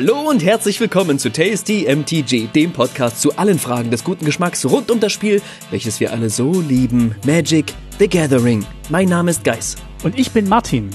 [0.00, 4.64] Hallo und herzlich willkommen zu Tasty MTG, dem Podcast zu allen Fragen des guten Geschmacks
[4.64, 5.42] rund um das Spiel,
[5.72, 8.64] welches wir alle so lieben, Magic the Gathering.
[8.90, 9.74] Mein Name ist Geis.
[10.04, 10.90] Und ich bin Martin.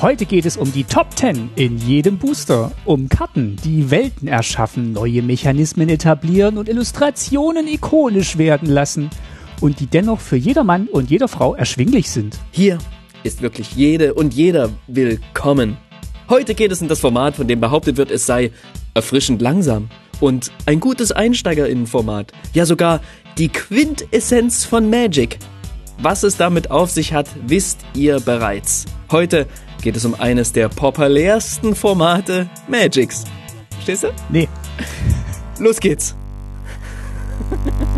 [0.00, 4.92] Heute geht es um die Top 10 in jedem Booster, um Karten, die Welten erschaffen,
[4.92, 9.10] neue Mechanismen etablieren und Illustrationen ikonisch werden lassen
[9.60, 12.38] und die dennoch für jedermann und jeder Frau erschwinglich sind.
[12.52, 12.78] Hier
[13.22, 15.76] ist wirklich jede und jeder willkommen.
[16.28, 18.50] Heute geht es um das Format, von dem behauptet wird, es sei
[18.94, 19.88] erfrischend langsam
[20.20, 22.32] und ein gutes Einsteigerinnenformat.
[22.52, 23.00] Ja, sogar
[23.38, 25.38] die Quintessenz von Magic.
[25.98, 28.86] Was es damit auf sich hat, wisst ihr bereits.
[29.10, 29.46] Heute
[29.82, 33.24] geht es um eines der populärsten Formate Magics.
[33.70, 34.08] Verstehst du?
[34.28, 34.48] Nee.
[35.60, 36.16] Los geht's.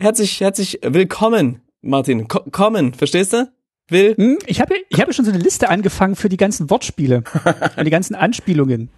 [0.00, 2.26] herzlich, herzlich willkommen, Martin.
[2.28, 3.50] Ko kommen, verstehst du?
[3.88, 4.14] Will.
[4.16, 7.24] Hm, ich habe ich hab schon so eine Liste angefangen für die ganzen Wortspiele
[7.76, 8.88] und die ganzen Anspielungen.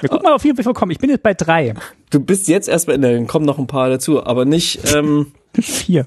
[0.00, 0.92] Wir gucken mal auf jeden Fall kommen.
[0.92, 1.74] Ich bin jetzt bei drei.
[2.10, 6.06] Du bist jetzt erst bei, dann kommen noch ein paar dazu, aber nicht, ähm, Vier.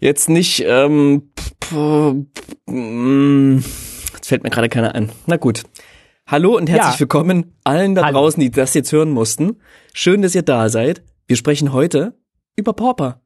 [0.00, 1.30] jetzt nicht, ähm,
[2.66, 3.58] mm,
[4.14, 5.12] jetzt fällt mir gerade keiner ein.
[5.26, 5.62] Na gut.
[6.26, 7.00] Hallo und herzlich Ja.
[7.00, 8.18] willkommen allen da Hallo.
[8.18, 9.60] draußen, die das jetzt hören mussten.
[9.92, 11.02] Schön, dass ihr da seid.
[11.28, 12.14] Wir sprechen heute
[12.56, 13.20] über Pauper.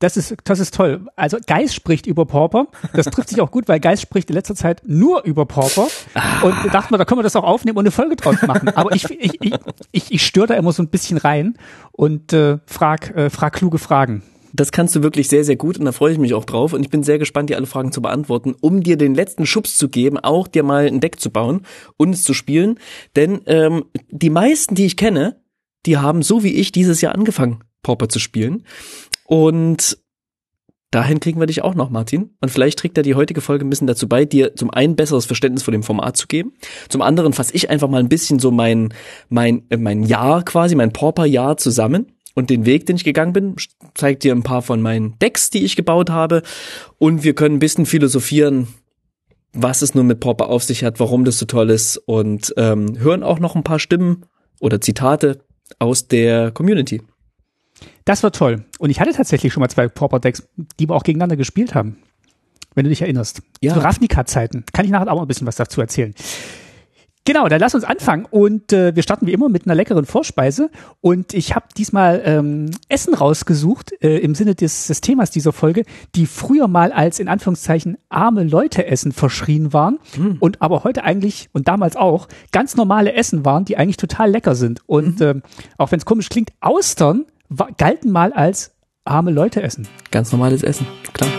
[0.00, 1.06] Das ist, das ist toll.
[1.16, 2.66] Also Geist spricht über Pauper.
[2.92, 5.86] Das trifft sich auch gut, weil Geist spricht in letzter Zeit nur über Pauper.
[6.42, 8.68] Und da dachten wir, da können wir das auch aufnehmen und eine Folge draus machen.
[8.76, 9.54] Aber ich, ich, ich,
[9.92, 11.56] ich, ich störe da immer so ein bisschen rein
[11.92, 14.22] und äh, frag, äh, frag kluge Fragen.
[14.52, 16.74] Das kannst du wirklich sehr, sehr gut und da freue ich mich auch drauf.
[16.74, 19.76] Und ich bin sehr gespannt, dir alle Fragen zu beantworten, um dir den letzten Schubs
[19.76, 21.62] zu geben, auch dir mal ein Deck zu bauen
[21.96, 22.78] und es zu spielen.
[23.16, 25.40] Denn ähm, die meisten, die ich kenne,
[25.86, 28.64] die haben so wie ich dieses Jahr angefangen, Pauper zu spielen.
[29.24, 29.98] Und
[30.90, 32.30] dahin kriegen wir dich auch noch, Martin.
[32.40, 35.26] Und vielleicht trägt er die heutige Folge ein bisschen dazu bei, dir zum einen besseres
[35.26, 36.52] Verständnis von dem Format zu geben.
[36.88, 38.92] Zum anderen fasse ich einfach mal ein bisschen so mein,
[39.28, 43.56] mein, äh, mein Jahr quasi, mein Pauper-Jahr zusammen und den Weg, den ich gegangen bin.
[43.94, 46.42] Zeig dir ein paar von meinen Decks, die ich gebaut habe.
[46.98, 48.68] Und wir können ein bisschen philosophieren,
[49.52, 52.98] was es nun mit Pauper auf sich hat, warum das so toll ist und ähm,
[52.98, 54.26] hören auch noch ein paar Stimmen
[54.60, 55.38] oder Zitate
[55.78, 57.02] aus der Community.
[58.04, 58.64] Das war toll.
[58.78, 60.46] Und ich hatte tatsächlich schon mal zwei Pauper-Decks,
[60.78, 61.98] die wir auch gegeneinander gespielt haben.
[62.74, 63.40] Wenn du dich erinnerst.
[63.60, 63.72] Ja.
[63.72, 64.64] Zu Ravnica-Zeiten.
[64.72, 66.14] Kann ich nachher auch mal ein bisschen was dazu erzählen.
[67.26, 70.70] Genau, dann lass uns anfangen und äh, wir starten wie immer mit einer leckeren Vorspeise
[71.00, 75.84] und ich habe diesmal ähm, Essen rausgesucht äh, im Sinne des, des Themas dieser Folge,
[76.16, 79.98] die früher mal als in Anführungszeichen arme Leute Essen verschrien waren
[80.38, 84.54] und aber heute eigentlich und damals auch ganz normale Essen waren, die eigentlich total lecker
[84.54, 85.42] sind und ähm,
[85.78, 87.24] auch wenn es komisch klingt, Austern
[87.76, 89.88] galten mal als arme Leute Essen.
[90.10, 91.30] Ganz normales Essen, klar.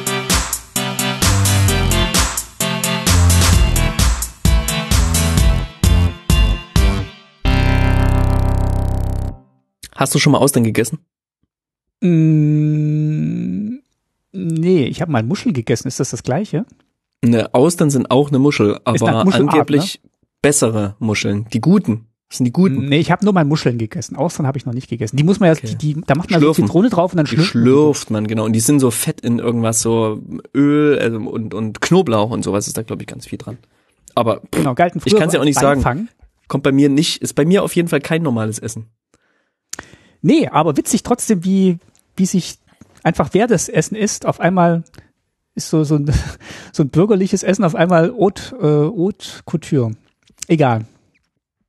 [9.96, 11.00] Hast du schon mal Austern gegessen?
[12.02, 13.78] Mm,
[14.34, 15.88] nee, ich habe mal Muscheln gegessen.
[15.88, 16.66] Ist das das gleiche?
[17.24, 20.02] Ne, Austern sind auch eine Muschel, aber Muschelart, angeblich
[20.42, 21.48] bessere Muscheln.
[21.54, 22.08] Die guten.
[22.30, 22.86] Das sind die guten.
[22.90, 24.16] Nee, ich habe nur mal Muscheln gegessen.
[24.16, 25.16] Austern habe ich noch nicht gegessen.
[25.16, 25.76] Die muss man ja, Okay.
[25.80, 26.66] die, die, da macht man so Schlürfen.
[26.66, 27.54] Zitrone drauf und dann Die schlürft.
[27.56, 27.64] man.
[27.64, 28.46] schlürft man, genau.
[28.46, 30.22] Und die sind so fett in irgendwas, so
[30.56, 33.58] Öl also und, und Knoblauch und sowas ist da, glaube ich, ganz viel dran.
[34.16, 35.82] Aber pff, Genau, galten Ich kann's ja auch nicht sagen.
[35.82, 36.08] Beifang.
[36.48, 38.88] kommt bei mir nicht, ist bei mir auf jeden Fall kein normales Essen.
[40.22, 41.78] Nee, aber witzig trotzdem, wie,
[42.16, 42.58] wie sich
[43.04, 44.84] einfach wer das Essen ist, auf einmal
[45.54, 46.12] ist so, so, ein,
[46.74, 49.92] so ein bürgerliches Essen auf einmal Haute, äh, Haute Couture.
[50.48, 50.86] Egal.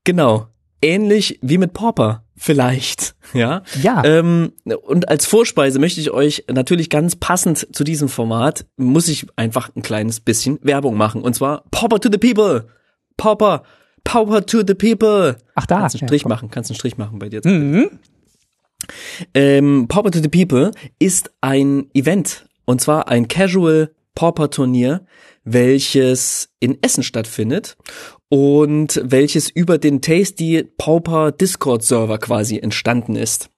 [0.06, 0.47] Genau.
[0.81, 2.25] Ähnlich wie mit Pauper.
[2.37, 3.14] Vielleicht.
[3.35, 3.64] Ja.
[3.82, 4.05] Ja.
[4.05, 4.53] Ähm,
[4.85, 9.75] und als Vorspeise möchte ich euch natürlich ganz passend zu diesem Format, muss ich einfach
[9.75, 11.23] ein kleines bisschen Werbung machen.
[11.23, 12.69] Und zwar Pauper to the People.
[13.17, 13.64] Pauper.
[14.05, 15.37] Pauper to the People.
[15.56, 15.81] Ach da.
[15.81, 16.31] Kannst einen ja, Strich komm.
[16.31, 17.41] machen, kannst einen Strich machen bei dir.
[17.44, 17.99] Mhm.
[19.35, 20.70] Ähm, Pauper to the People
[21.00, 25.05] ist ein Event und zwar ein Casual Pauper Turnier,
[25.44, 27.76] welches in Essen stattfindet
[28.28, 33.50] und welches über den Tasty Pauper Discord Server quasi entstanden ist.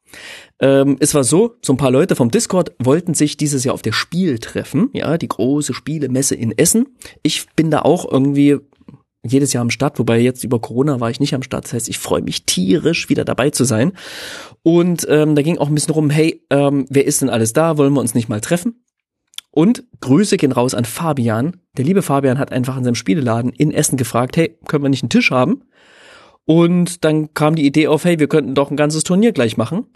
[0.61, 3.83] Ähm, es war so, so ein paar Leute vom Discord wollten sich dieses Jahr auf
[3.83, 6.97] der Spiel treffen, ja, die große Spielemesse in Essen.
[7.23, 8.59] Ich bin da auch irgendwie
[9.25, 11.65] jedes Jahr am Start, wobei jetzt über Corona war ich nicht am Start.
[11.65, 13.93] Das heißt, ich freue mich tierisch, wieder dabei zu sein.
[14.63, 17.77] Und ähm, da ging auch ein bisschen rum, hey, ähm, wer ist denn alles da?
[17.77, 18.85] Wollen wir uns nicht mal treffen?
[19.59, 21.57] Und Grüße gehen raus an Fabian.
[21.77, 25.03] Der liebe Fabian hat einfach in seinem Spieleladen in Essen gefragt, hey, können wir nicht
[25.03, 25.65] einen Tisch haben?
[26.45, 29.87] Und dann kam die Idee auf, hey, wir könnten doch ein ganzes Turnier gleich machen.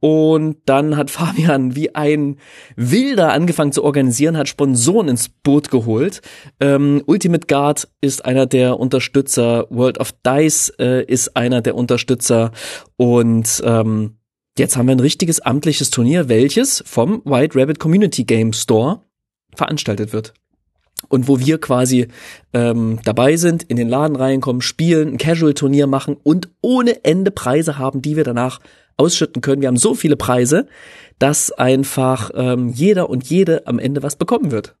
[0.00, 2.38] Und dann hat Fabian wie ein
[2.74, 6.20] Wilder angefangen zu organisieren, hat Sponsoren ins Boot geholt.
[6.58, 12.50] Ähm, Ultimate Guard ist einer der Unterstützer, World of Dice äh, ist einer der Unterstützer
[12.96, 14.16] und ähm,
[14.58, 19.02] jetzt haben wir ein richtiges amtliches Turnier, welches vom White Rabbit Community Game Store
[19.54, 20.34] veranstaltet wird.
[21.08, 22.08] Und wo wir quasi
[22.52, 27.78] ähm, dabei sind, in den Laden reinkommen, spielen, ein Casual-Turnier machen und ohne Ende Preise
[27.78, 28.60] haben, die wir danach
[28.96, 29.60] ausschütten können.
[29.60, 30.66] Wir haben so viele Preise,
[31.18, 34.76] dass einfach ähm, jeder und jede am Ende was bekommen wird.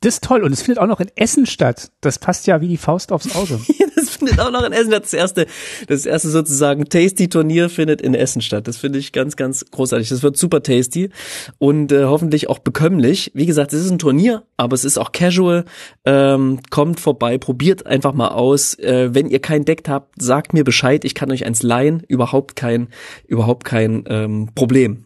[0.00, 1.90] Das ist toll und es findet auch noch in Essen statt.
[2.00, 3.60] Das passt ja wie die Faust aufs Auge.
[4.06, 4.90] das findet auch noch in Essen.
[4.90, 5.46] Das erste,
[5.88, 8.66] das erste sozusagen Tasty-Turnier findet in Essen statt.
[8.68, 10.08] Das finde ich ganz, ganz großartig.
[10.08, 11.10] Das wird super tasty
[11.58, 13.30] und äh, hoffentlich auch bekömmlich.
[13.34, 15.64] Wie gesagt, es ist ein Turnier, aber es ist auch casual.
[16.04, 18.78] Ähm, kommt vorbei, probiert einfach mal aus.
[18.78, 21.04] Äh, wenn ihr kein Deck habt, sagt mir Bescheid.
[21.04, 22.02] Ich kann euch eins leihen.
[22.08, 22.88] Überhaupt kein,
[23.26, 25.05] überhaupt kein ähm, Problem.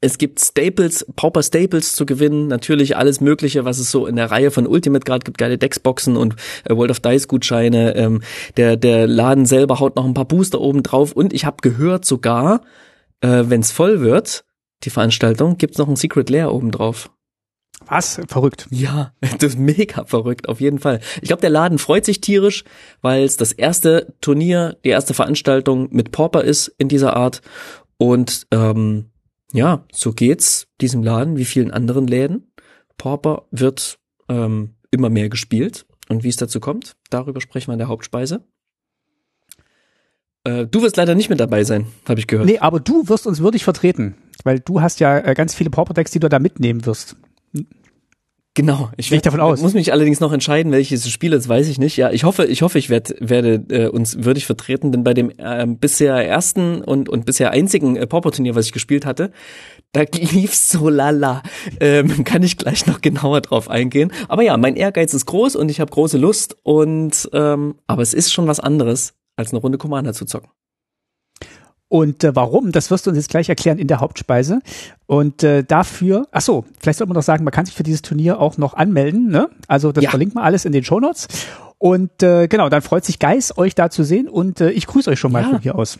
[0.00, 4.30] Es gibt Staples, Pauper Staples zu gewinnen, natürlich alles Mögliche, was es so in der
[4.30, 7.96] Reihe von Ultimate gerade gibt, geile Decksboxen und äh, World of Dice Gutscheine.
[7.96, 8.22] Ähm,
[8.56, 12.04] der, der Laden selber haut noch ein paar Booster oben drauf und ich habe gehört
[12.04, 12.62] sogar,
[13.20, 14.44] äh, wenn es voll wird,
[14.84, 17.10] die Veranstaltung, gibt's noch ein Secret Lair oben drauf.
[17.86, 18.20] Was?
[18.28, 18.66] Verrückt.
[18.70, 21.00] Ja, das ist mega verrückt, auf jeden Fall.
[21.22, 22.64] Ich glaube, der Laden freut sich tierisch,
[23.00, 27.42] weil es das erste Turnier, die erste Veranstaltung mit Pauper ist in dieser Art.
[27.96, 29.10] Und ähm,
[29.52, 32.52] ja, so geht's diesem Laden wie vielen anderen Läden.
[32.96, 33.98] Pauper wird
[34.28, 35.86] ähm, immer mehr gespielt.
[36.08, 38.44] Und wie es dazu kommt, darüber sprechen wir in der Hauptspeise.
[40.44, 42.46] Äh, du wirst leider nicht mit dabei sein, habe ich gehört.
[42.46, 44.14] Nee, aber du wirst uns würdig vertreten,
[44.44, 47.16] weil du hast ja äh, ganz viele Pauper-Decks, die du da mitnehmen wirst.
[48.54, 49.60] Genau, ich, werd, davon aus.
[49.60, 51.96] muss mich allerdings noch entscheiden, welches Spiel das weiß ich nicht.
[51.96, 55.30] Ja, ich hoffe, ich hoffe, ich werd, werde äh, uns würdig vertreten, denn bei dem
[55.38, 59.30] äh, bisher ersten und und bisher einzigen äh, Pauper Turnier, was ich gespielt hatte,
[59.92, 61.42] da lief's so lala.
[61.78, 64.10] Ähm, kann ich gleich noch genauer drauf eingehen.
[64.26, 68.12] Aber ja, mein Ehrgeiz ist groß und ich habe große Lust und ähm, aber es
[68.12, 70.50] ist schon was anderes, als eine Runde Commander zu zocken.
[71.88, 74.60] Und äh, warum, das wirst du uns jetzt gleich erklären in der Hauptspeise.
[75.06, 78.02] Und äh, dafür, ach so, vielleicht sollte man noch sagen, man kann sich für dieses
[78.02, 79.28] Turnier auch noch anmelden.
[79.28, 79.48] Ne?
[79.68, 80.10] Also das ja.
[80.10, 81.28] verlinkt man alles in den Shownotes.
[81.78, 84.28] Und äh, genau, dann freut sich Geis, euch da zu sehen.
[84.28, 85.48] Und äh, ich grüße euch schon mal ja.
[85.50, 85.98] von hier aus.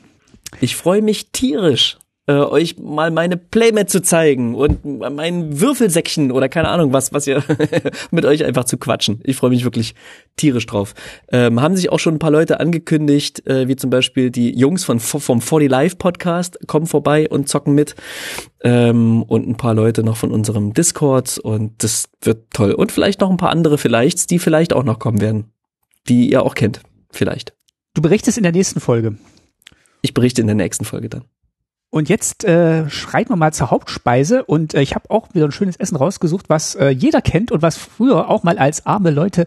[0.60, 6.48] Ich freue mich tierisch äh, euch mal meine Playmat zu zeigen und mein Würfelsäckchen oder
[6.48, 7.42] keine Ahnung was, was ihr
[8.10, 9.20] mit euch einfach zu quatschen.
[9.24, 9.94] Ich freue mich wirklich
[10.36, 10.94] tierisch drauf.
[11.32, 14.84] Ähm, haben sich auch schon ein paar Leute angekündigt, äh, wie zum Beispiel die Jungs
[14.84, 17.96] von vom 40 Live Podcast kommen vorbei und zocken mit
[18.62, 23.22] ähm, und ein paar Leute noch von unserem Discord und das wird toll und vielleicht
[23.22, 25.46] noch ein paar andere vielleicht, die vielleicht auch noch kommen werden,
[26.08, 27.54] die ihr auch kennt, vielleicht.
[27.94, 29.16] Du berichtest in der nächsten Folge.
[30.02, 31.24] Ich berichte in der nächsten Folge dann.
[31.90, 35.52] Und jetzt äh, schreiten wir mal zur Hauptspeise und äh, ich habe auch wieder ein
[35.52, 39.46] schönes Essen rausgesucht, was äh, jeder kennt und was früher auch mal als arme Leute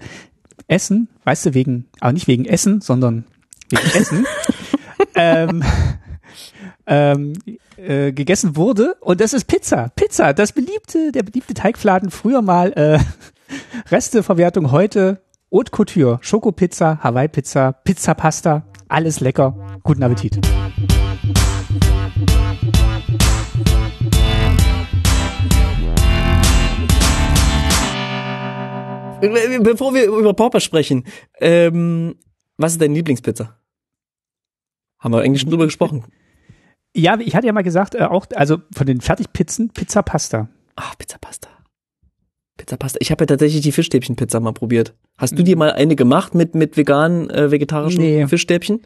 [0.68, 3.26] essen, weißt du, wegen, aber nicht wegen Essen, sondern
[3.70, 4.26] wegen Essen,
[5.14, 5.64] ähm,
[6.88, 7.34] ähm,
[7.78, 9.90] äh, gegessen wurde und das ist Pizza.
[9.96, 13.00] Pizza, das beliebte, der beliebte Teigfladen, früher mal äh,
[13.92, 15.22] Resteverwertung, heute
[15.54, 19.54] Haute Couture, Schokopizza, Hawaii-Pizza, Pizza-Pasta, alles lecker.
[19.84, 20.40] Guten Appetit.
[29.22, 31.06] Bevor wir über Pauper sprechen,
[31.40, 32.16] ähm,
[32.58, 33.58] was ist deine Lieblingspizza?
[35.00, 36.06] Haben wir eigentlich schon drüber gesprochen.
[36.94, 40.50] Ja, ich hatte ja mal gesagt, äh, auch, also von den Fertigpizzen, Pizza Pasta.
[40.76, 41.48] Ach, Pizza Pasta.
[42.58, 42.98] Pizza Pasta.
[43.02, 44.94] Ich habe ja tatsächlich die Fischstäbchenpizza mal probiert.
[45.18, 48.28] Hast du dir mal eine gemacht mit, mit veganen, äh, vegetarischen nee.
[48.28, 48.82] Fischstäbchen?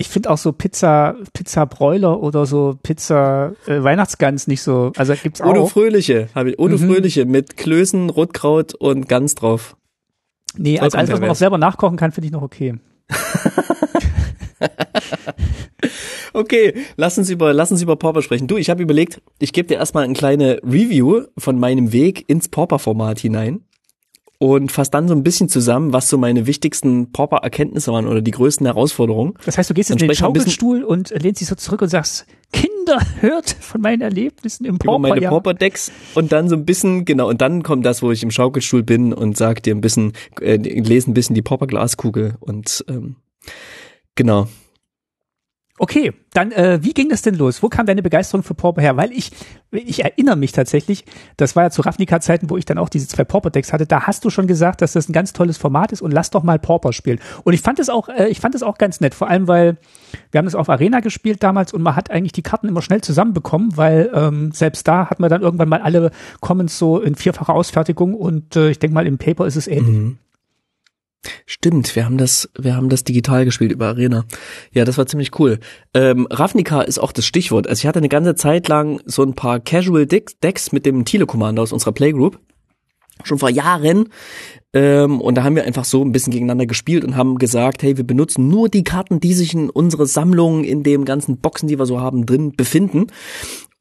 [0.00, 4.92] Ich finde auch so Pizza, Pizza Bräuler oder so Pizza äh, Weihnachtsgans nicht so.
[4.96, 5.50] Also gibt's auch.
[5.50, 6.58] Odo Fröhliche habe ich.
[6.58, 6.88] Odo mhm.
[6.88, 9.76] Fröhliche mit Klößen, Rotkraut und Gans drauf.
[10.56, 12.76] Nee, also alles, was man auch selber nachkochen kann, finde ich noch okay.
[16.32, 18.48] okay, lass uns über lass uns über Pauper sprechen.
[18.48, 22.48] Du, ich habe überlegt, ich gebe dir erstmal eine kleine Review von meinem Weg ins
[22.48, 23.64] Pauper Format hinein.
[24.42, 28.30] Und fasse dann so ein bisschen zusammen, was so meine wichtigsten Pauper-Erkenntnisse waren oder die
[28.30, 29.34] größten Herausforderungen.
[29.44, 33.00] Das heißt, du gehst in den Schaukelstuhl und lehnst dich so zurück und sagst, Kinder,
[33.20, 34.96] hört von meinen Erlebnissen im Pauper.
[34.96, 38.22] Über meine Pauper-Decks und dann so ein bisschen, genau, und dann kommt das, wo ich
[38.22, 42.82] im Schaukelstuhl bin und sag dir ein bisschen, äh, lese ein bisschen die Pauper-Glaskugel und
[42.88, 43.16] ähm,
[44.14, 44.48] genau.
[45.82, 47.62] Okay, dann äh, wie ging das denn los?
[47.62, 48.98] Wo kam deine Begeisterung für Pauper her?
[48.98, 49.30] Weil ich,
[49.70, 51.06] ich erinnere mich tatsächlich,
[51.38, 54.22] das war ja zu Ravnica-Zeiten, wo ich dann auch diese zwei Pauper-Decks hatte, da hast
[54.26, 56.92] du schon gesagt, dass das ein ganz tolles Format ist und lass doch mal Pauper
[56.92, 57.18] spielen.
[57.44, 59.78] Und ich fand es auch, äh, ich fand es auch ganz nett, vor allem weil
[60.32, 63.00] wir haben das auf Arena gespielt damals und man hat eigentlich die Karten immer schnell
[63.00, 66.10] zusammenbekommen, weil ähm, selbst da hat man dann irgendwann mal alle
[66.40, 69.96] Commons so in vierfacher Ausfertigung und äh, ich denke mal im Paper ist es ähnlich.
[69.96, 70.18] Mhm.
[71.44, 74.24] Stimmt, wir haben das, wir haben das digital gespielt über Arena.
[74.72, 75.58] Ja, das war ziemlich cool.
[75.92, 77.68] Ähm, Ravnica ist auch das Stichwort.
[77.68, 81.26] Also ich hatte eine ganze Zeit lang so ein paar Casual Decks mit dem Tile
[81.26, 82.38] Commander aus unserer Playgroup.
[83.22, 84.08] Schon vor Jahren.
[84.72, 87.96] Ähm, und da haben wir einfach so ein bisschen gegeneinander gespielt und haben gesagt, hey,
[87.96, 91.78] wir benutzen nur die Karten, die sich in unsere Sammlung, in dem ganzen Boxen, die
[91.78, 93.08] wir so haben, drin befinden.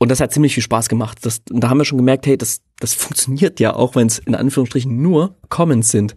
[0.01, 1.19] Und das hat ziemlich viel Spaß gemacht.
[1.23, 4.19] Das, und da haben wir schon gemerkt, hey, das, das funktioniert ja auch, wenn es
[4.19, 6.15] in Anführungsstrichen nur Commons sind.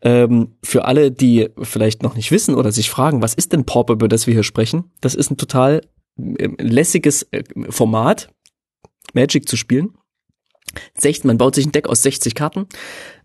[0.00, 3.94] Ähm, für alle, die vielleicht noch nicht wissen oder sich fragen, was ist denn Pauper,
[3.94, 4.84] über das wir hier sprechen?
[5.00, 5.82] Das ist ein total
[6.18, 8.30] äh, lässiges äh, Format,
[9.12, 9.90] Magic zu spielen.
[10.98, 12.66] 60, man baut sich ein Deck aus 60 Karten.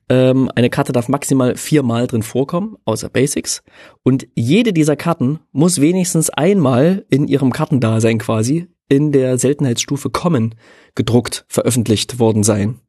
[0.10, 3.62] Ähm, eine Karte darf maximal viermal drin vorkommen, außer Basics.
[4.03, 10.53] Und jede dieser Karten muss wenigstens einmal in ihrem Kartendasein quasi in der Seltenheitsstufe Common
[10.95, 12.81] gedruckt, veröffentlicht worden sein.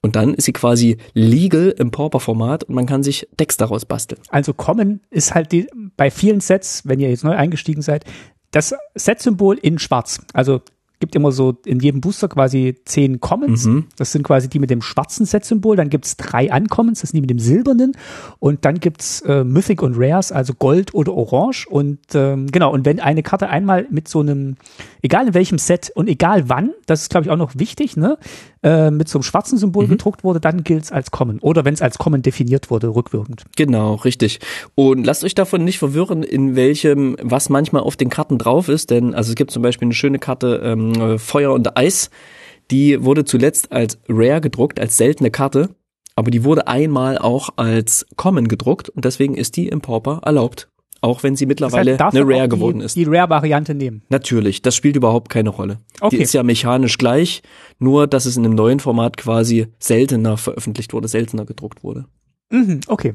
[0.00, 4.22] Und dann ist sie quasi legal im Pauper-Format und man kann sich Decks daraus basteln.
[4.30, 5.66] Also Common ist halt die,
[5.98, 8.06] bei vielen Sets, wenn ihr jetzt neu eingestiegen seid,
[8.52, 10.20] das Set-Symbol in schwarz.
[10.32, 10.62] Also
[11.04, 13.66] gibt immer so in jedem Booster quasi zehn Commons.
[13.66, 13.84] Mhm.
[13.98, 15.76] Das sind quasi die mit dem schwarzen Set-Symbol.
[15.76, 17.92] Dann gibt's drei Uncommons, das sind die mit dem silbernen.
[18.38, 21.66] Und dann gibt's äh, Mythic und Rares, also Gold oder Orange.
[21.68, 24.56] Und ähm, genau, und wenn eine Karte einmal mit so einem,
[25.02, 28.16] egal in welchem Set und egal wann, das ist glaube ich auch noch wichtig, ne,
[28.64, 29.90] äh, mit so einem schwarzen Symbol mhm.
[29.90, 31.38] gedruckt wurde, dann gilt's als Common.
[31.40, 33.44] Oder wenn es als Common definiert wurde, rückwirkend.
[33.56, 34.40] Genau, richtig.
[34.74, 38.90] Und lasst euch davon nicht verwirren, in welchem, was manchmal auf den Karten drauf ist,
[38.90, 42.08] denn also es gibt zum Beispiel eine schöne Karte ähm, Feuer und Eis,
[42.70, 45.68] die wurde zuletzt als Rare gedruckt, als seltene Karte,
[46.16, 50.68] aber die wurde einmal auch als Common gedruckt und deswegen ist die im Pauper erlaubt
[51.04, 52.96] auch wenn sie mittlerweile das heißt, eine Rare geworden ist.
[52.96, 54.02] Die Rare-Variante nehmen.
[54.08, 55.80] Natürlich, das spielt überhaupt keine Rolle.
[56.00, 56.16] Okay.
[56.16, 57.42] Die ist ja mechanisch gleich,
[57.78, 62.06] nur dass es in einem neuen Format quasi seltener veröffentlicht wurde, seltener gedruckt wurde.
[62.50, 63.14] Mhm, okay.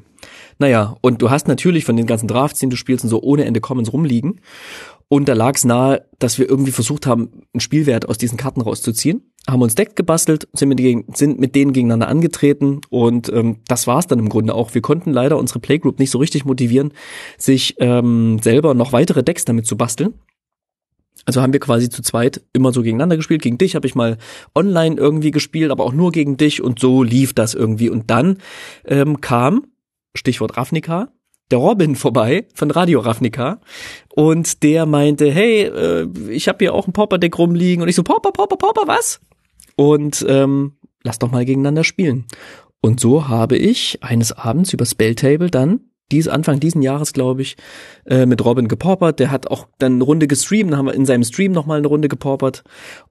[0.60, 3.46] Naja, und du hast natürlich von den ganzen Drafts, den du spielst, und so ohne
[3.46, 4.41] Ende Commons rumliegen.
[5.08, 8.62] Und da lag es nahe, dass wir irgendwie versucht haben, einen Spielwert aus diesen Karten
[8.62, 9.34] rauszuziehen.
[9.49, 13.87] Haben uns Deck gebastelt, sind mit, denen, sind mit denen gegeneinander angetreten und ähm, das
[13.87, 14.73] war's dann im Grunde auch.
[14.73, 16.93] Wir konnten leider unsere Playgroup nicht so richtig motivieren,
[17.37, 20.13] sich ähm, selber noch weitere Decks damit zu basteln.
[21.25, 23.41] Also haben wir quasi zu zweit immer so gegeneinander gespielt.
[23.41, 24.17] Gegen dich habe ich mal
[24.55, 27.89] online irgendwie gespielt, aber auch nur gegen dich und so lief das irgendwie.
[27.89, 28.37] Und dann
[28.85, 29.67] ähm, kam,
[30.15, 31.09] Stichwort Ravnica,
[31.51, 33.59] der Robin vorbei von Radio Ravnica
[34.15, 38.03] und der meinte, hey, äh, ich habe hier auch ein Popper-Deck rumliegen und ich so,
[38.03, 39.19] Popper, Popper, Popper, was?
[39.79, 42.25] Und ähm, lass doch mal gegeneinander spielen.
[42.81, 45.79] Und so habe ich eines Abends über Spelltable dann
[46.12, 47.55] dies Anfang diesen Jahres, glaube ich,
[48.05, 49.19] äh, mit Robin gepaupert.
[49.19, 51.88] Der hat auch dann eine Runde gestreamt, dann haben wir in seinem Stream nochmal eine
[51.88, 52.63] Runde gepaupert.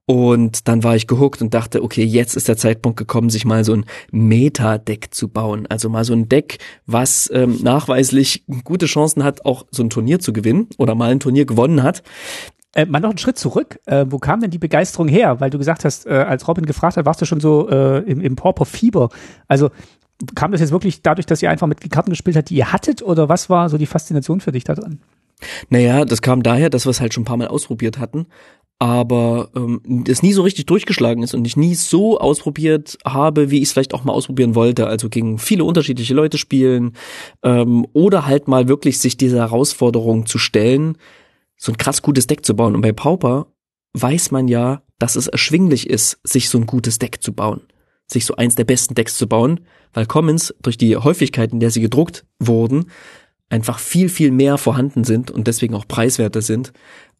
[0.04, 3.64] Und dann war ich gehuckt und dachte, okay, jetzt ist der Zeitpunkt gekommen, sich mal
[3.64, 5.66] so ein Meta-Deck zu bauen.
[5.68, 10.18] Also mal so ein Deck, was ähm, nachweislich gute Chancen hat, auch so ein Turnier
[10.18, 12.02] zu gewinnen oder mal ein Turnier gewonnen hat.
[12.74, 13.80] Äh, mal noch einen Schritt zurück.
[13.86, 15.40] Äh, wo kam denn die Begeisterung her?
[15.40, 18.20] Weil du gesagt hast, äh, als Robin gefragt hat, warst du schon so äh, im,
[18.20, 19.08] im Pauper-Fieber.
[19.46, 19.70] Also
[20.34, 23.02] kam das jetzt wirklich dadurch, dass ihr einfach mit Karten gespielt habt, die ihr hattet?
[23.02, 25.00] Oder was war so die Faszination für dich da drin?
[25.70, 28.26] Naja, das kam daher, dass wir es halt schon ein paar Mal ausprobiert hatten,
[28.80, 33.58] aber ähm, das nie so richtig durchgeschlagen ist und ich nie so ausprobiert habe, wie
[33.58, 34.86] ich es vielleicht auch mal ausprobieren wollte.
[34.86, 36.94] Also gegen viele unterschiedliche Leute spielen
[37.42, 40.96] ähm, oder halt mal wirklich sich dieser Herausforderung zu stellen,
[41.58, 42.74] so ein krass gutes Deck zu bauen.
[42.74, 43.52] Und bei Pauper
[43.92, 47.60] weiß man ja, dass es erschwinglich ist, sich so ein gutes Deck zu bauen
[48.10, 49.60] sich so eins der besten Decks zu bauen,
[49.92, 52.86] weil Commons durch die Häufigkeit, in der sie gedruckt wurden,
[53.50, 56.72] einfach viel, viel mehr vorhanden sind und deswegen auch preiswerter sind.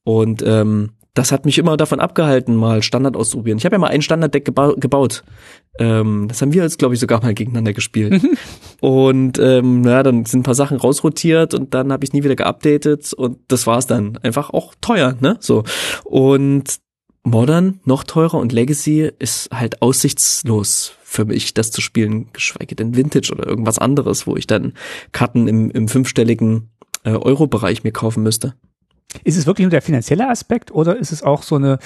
[0.05, 3.59] Und ähm, das hat mich immer davon abgehalten, mal Standard auszuprobieren.
[3.59, 5.25] Ich habe ja mal ein Standarddeck geba gebaut.
[5.81, 8.23] Ähm, das haben wir jetzt, glaube ich, sogar mal gegeneinander gespielt.
[8.23, 8.37] Mhm.
[8.81, 12.37] und ähm, ja, dann sind ein paar Sachen rausrotiert und dann habe ich nie wieder
[12.37, 14.17] geupdatet und das war's dann.
[14.23, 15.37] Einfach auch teuer, ne?
[15.41, 15.65] So.
[16.05, 16.79] Und
[17.25, 22.95] Modern noch teurer und Legacy ist halt aussichtslos für mich, das zu spielen, geschweige denn
[22.95, 24.73] Vintage oder irgendwas anderes, wo ich dann
[25.11, 26.71] Karten im, im fünfstelligen
[27.03, 28.55] äh, Euro-Bereich mir kaufen müsste.
[29.25, 31.79] Ist es wirklich nur der finanzielle Aspekt oder ist es auch so eine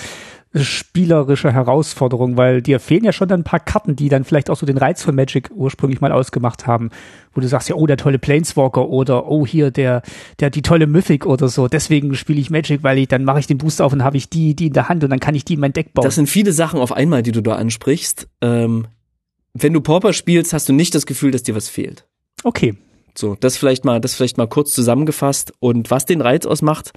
[0.55, 4.57] spielerische Herausforderung, weil dir fehlen ja schon dann ein paar Karten, die dann vielleicht auch
[4.57, 6.91] so den Reiz von Magic ursprünglich mal ausgemacht haben,
[7.33, 10.03] wo du sagst ja, oh, der tolle Planeswalker oder oh, hier der
[10.41, 11.69] der die tolle Mythic oder so.
[11.69, 14.29] Deswegen spiele ich Magic, weil ich dann mache ich den Booster auf und habe ich
[14.29, 16.05] die die in der Hand und dann kann ich die in mein Deck bauen.
[16.05, 18.29] Das sind viele Sachen auf einmal, die du da ansprichst.
[18.43, 18.89] Ähm,
[19.55, 22.05] wenn du Pauper spielst, hast du nicht das Gefühl, dass dir was fehlt.
[22.45, 22.75] Okay.
[23.17, 25.53] So, das vielleicht mal, das vielleicht mal kurz zusammengefasst.
[25.61, 26.93] Und was den Reiz ausmacht,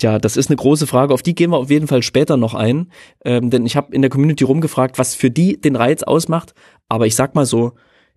[0.00, 2.54] Tja, das ist eine große Frage, auf die gehen wir auf jeden Fall später noch
[2.54, 2.90] ein,
[3.22, 6.54] ähm, denn ich habe in der Community rumgefragt, was für die den Reiz ausmacht,
[6.88, 7.74] aber ich sag mal so,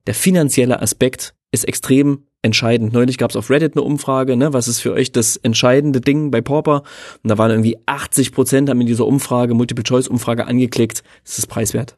[0.08, 2.94] der finanzielle Aspekt ist extrem entscheidend.
[2.94, 6.32] Neulich gab es auf Reddit eine Umfrage, ne, was ist für euch das entscheidende Ding
[6.32, 6.84] bei Pauper?
[7.22, 11.98] Und da waren irgendwie 80 Prozent haben in dieser Umfrage, Multiple-Choice-Umfrage angeklickt, es ist preiswert.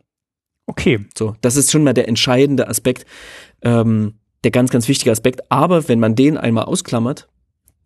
[0.68, 1.06] Okay.
[1.16, 3.06] So, das ist schon mal der entscheidende Aspekt,
[3.62, 5.52] ähm, der ganz, ganz wichtige Aspekt.
[5.52, 7.28] Aber wenn man den einmal ausklammert,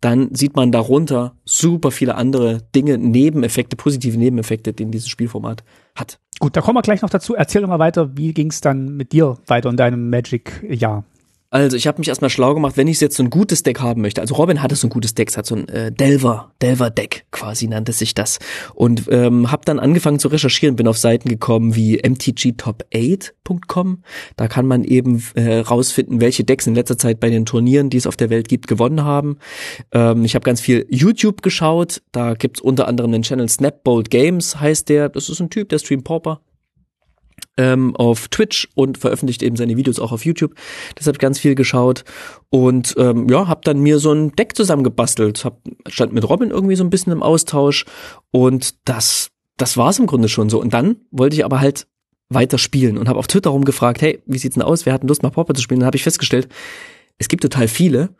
[0.00, 5.64] dann sieht man darunter super viele andere Dinge, Nebeneffekte, positive Nebeneffekte, die dieses Spielformat
[5.94, 6.18] hat.
[6.38, 7.34] Gut, da kommen wir gleich noch dazu.
[7.34, 11.04] Erzähl doch mal weiter, wie ging es dann mit dir weiter in deinem Magic-Jahr?
[11.52, 14.02] Also ich habe mich erstmal schlau gemacht, wenn ich jetzt so ein gutes Deck haben
[14.02, 14.20] möchte.
[14.20, 17.66] Also Robin hatte so ein gutes Deck, hat so ein äh, Delver, Delver Deck quasi
[17.66, 18.38] nannte sich das.
[18.74, 24.04] Und ähm, habe dann angefangen zu recherchieren, bin auf Seiten gekommen wie mtgtop8.com.
[24.36, 27.96] Da kann man eben äh, rausfinden, welche Decks in letzter Zeit bei den Turnieren, die
[27.96, 29.38] es auf der Welt gibt, gewonnen haben.
[29.90, 32.00] Ähm, ich habe ganz viel YouTube geschaut.
[32.12, 35.08] Da gibt's unter anderem den Channel Snapbolt Games, heißt der.
[35.08, 36.42] Das ist ein Typ, der streamt Pauper
[37.56, 40.54] ähm, auf Twitch und veröffentlicht eben seine Videos auch auf YouTube.
[40.98, 42.04] Deshalb ganz viel geschaut
[42.48, 45.44] und ähm, ja, habe dann mir so ein Deck zusammengebastelt.
[45.44, 47.84] Hab, stand mit Robin irgendwie so ein bisschen im Austausch
[48.30, 49.30] und das
[49.60, 50.60] das war's im Grunde schon so.
[50.60, 51.86] Und dann wollte ich aber halt
[52.28, 54.86] weiter spielen und habe auf Twitter rumgefragt, hey, wie sieht's denn aus?
[54.86, 55.80] Wer hat denn Lust mal Pauper zu spielen?
[55.80, 56.48] Dann habe ich festgestellt,
[57.18, 58.14] es gibt total viele,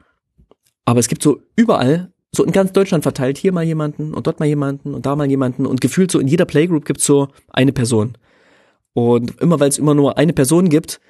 [0.85, 4.39] aber es gibt so überall so in ganz Deutschland verteilt, hier mal jemanden und dort
[4.39, 7.73] mal jemanden und da mal jemanden und gefühlt so in jeder Playgroup gibt's so eine
[7.73, 8.17] Person.
[8.93, 11.01] Und immer weil es immer nur eine Person gibt,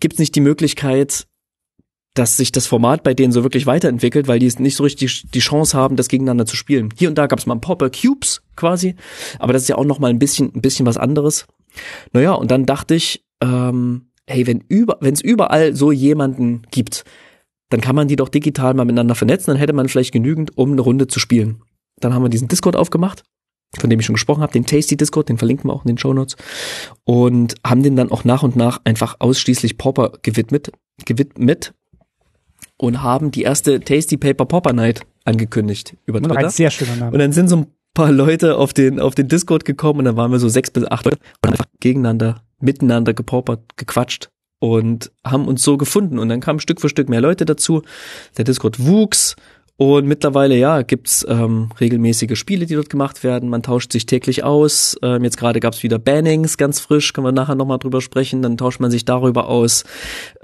[0.00, 1.26] gibt es nicht die Möglichkeit,
[2.14, 5.30] dass sich das Format bei denen so wirklich weiterentwickelt, weil die es nicht so richtig
[5.30, 6.88] die Chance haben, das gegeneinander zu spielen.
[6.96, 8.96] Hier und da gab es mal ein Popper Cubes quasi,
[9.38, 11.46] aber das ist ja auch noch mal ein bisschen ein bisschen was anderes.
[12.12, 17.04] Naja, und dann dachte ich, ähm, hey, wenn über wenn es überall so jemanden gibt,
[17.68, 20.72] dann kann man die doch digital mal miteinander vernetzen, dann hätte man vielleicht genügend, um
[20.72, 21.62] eine Runde zu spielen.
[22.00, 23.24] Dann haben wir diesen Discord aufgemacht
[23.78, 25.98] von dem ich schon gesprochen habe, den Tasty Discord, den verlinken wir auch in den
[25.98, 26.36] Show Notes
[27.04, 30.72] und haben den dann auch nach und nach einfach ausschließlich Popper gewidmet,
[31.04, 31.74] gewidmet
[32.78, 36.36] und haben die erste Tasty Paper Popper Night angekündigt über Twitter.
[36.36, 37.12] Ein sehr schöner Name.
[37.12, 40.16] Und dann sind so ein paar Leute auf den auf den Discord gekommen und dann
[40.16, 45.48] waren wir so sechs bis acht Leute und einfach gegeneinander, miteinander gepoppert, gequatscht und haben
[45.48, 47.82] uns so gefunden und dann kamen Stück für Stück mehr Leute dazu.
[48.36, 49.36] Der Discord wuchs
[49.78, 53.50] und mittlerweile, ja, gibt's ähm, regelmäßige Spiele, die dort gemacht werden.
[53.50, 54.96] Man tauscht sich täglich aus.
[55.02, 58.40] Ähm, jetzt gerade gab's wieder Bannings, ganz frisch, können wir nachher nochmal drüber sprechen.
[58.40, 59.84] Dann tauscht man sich darüber aus,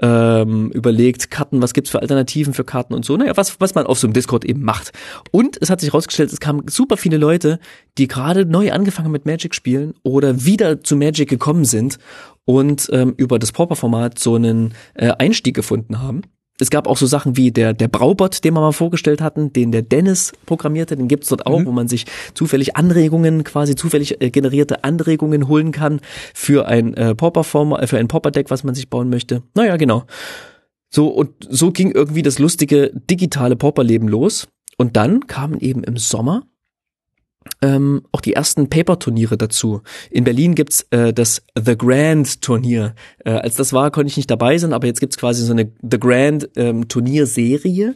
[0.01, 3.17] ähm, überlegt Karten, was gibt's für Alternativen für Karten und so.
[3.17, 4.91] Naja, was, was man auf so einem Discord eben macht.
[5.31, 7.59] Und es hat sich herausgestellt, es kamen super viele Leute,
[7.97, 11.97] die gerade neu angefangen mit Magic spielen oder wieder zu Magic gekommen sind
[12.45, 16.21] und ähm, über das Pauper-Format so einen äh, Einstieg gefunden haben
[16.63, 19.71] es gab auch so Sachen wie der, der Braubot, den wir mal vorgestellt hatten, den
[19.71, 21.65] der Dennis programmierte, den gibt's dort auch, mhm.
[21.67, 25.99] wo man sich zufällig Anregungen, quasi zufällig äh, generierte Anregungen holen kann
[26.33, 29.43] für ein äh, Popper-Form, äh, für ein Popper-Deck, was man sich bauen möchte.
[29.53, 30.05] Naja, genau.
[30.89, 34.47] So, und so ging irgendwie das lustige digitale Popper-Leben los.
[34.77, 36.43] Und dann kamen eben im Sommer
[37.61, 39.81] ähm, auch die ersten Paper-Turniere dazu.
[40.11, 42.95] In Berlin gibt's äh, das The Grand-Turnier.
[43.25, 45.71] Äh, als das war, konnte ich nicht dabei sein, aber jetzt gibt's quasi so eine
[45.81, 47.95] The Grand ähm, Turnierserie.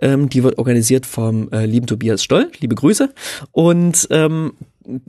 [0.00, 2.50] Ähm, die wird organisiert vom äh, lieben Tobias Stoll.
[2.60, 3.12] Liebe Grüße.
[3.52, 4.52] Und ähm,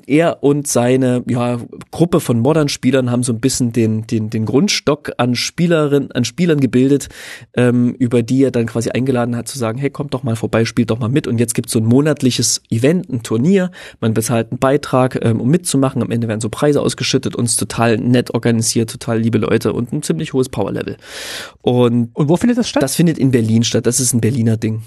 [0.05, 1.59] er und seine ja,
[1.91, 6.59] Gruppe von Modern-Spielern haben so ein bisschen den, den, den Grundstock an Spielerinnen, an Spielern
[6.59, 7.09] gebildet,
[7.55, 10.65] ähm, über die er dann quasi eingeladen hat zu sagen, hey, kommt doch mal vorbei,
[10.65, 11.27] spielt doch mal mit.
[11.27, 13.71] Und jetzt gibt's so ein monatliches Event, ein Turnier.
[13.99, 16.01] Man bezahlt einen Beitrag, ähm, um mitzumachen.
[16.01, 20.03] Am Ende werden so Preise ausgeschüttet, uns total nett organisiert, total liebe Leute und ein
[20.03, 20.97] ziemlich hohes Powerlevel.
[21.61, 22.83] Und, und wo findet das statt?
[22.83, 23.85] Das findet in Berlin statt.
[23.85, 24.83] Das ist ein Berliner Ding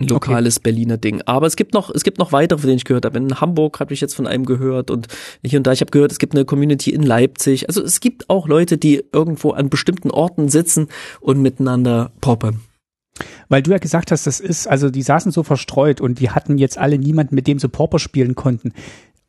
[0.00, 0.62] ein lokales okay.
[0.64, 1.22] Berliner Ding.
[1.26, 3.18] Aber es gibt noch, es gibt noch weitere, von denen ich gehört habe.
[3.18, 5.08] In Hamburg habe ich jetzt von einem gehört und
[5.44, 5.72] hier und da.
[5.72, 7.68] Ich habe gehört, es gibt eine Community in Leipzig.
[7.68, 10.88] Also es gibt auch Leute, die irgendwo an bestimmten Orten sitzen
[11.20, 12.60] und miteinander poppen.
[13.48, 16.56] Weil du ja gesagt hast, das ist, also die saßen so verstreut und die hatten
[16.58, 18.72] jetzt alle niemanden, mit dem sie Pauper spielen konnten.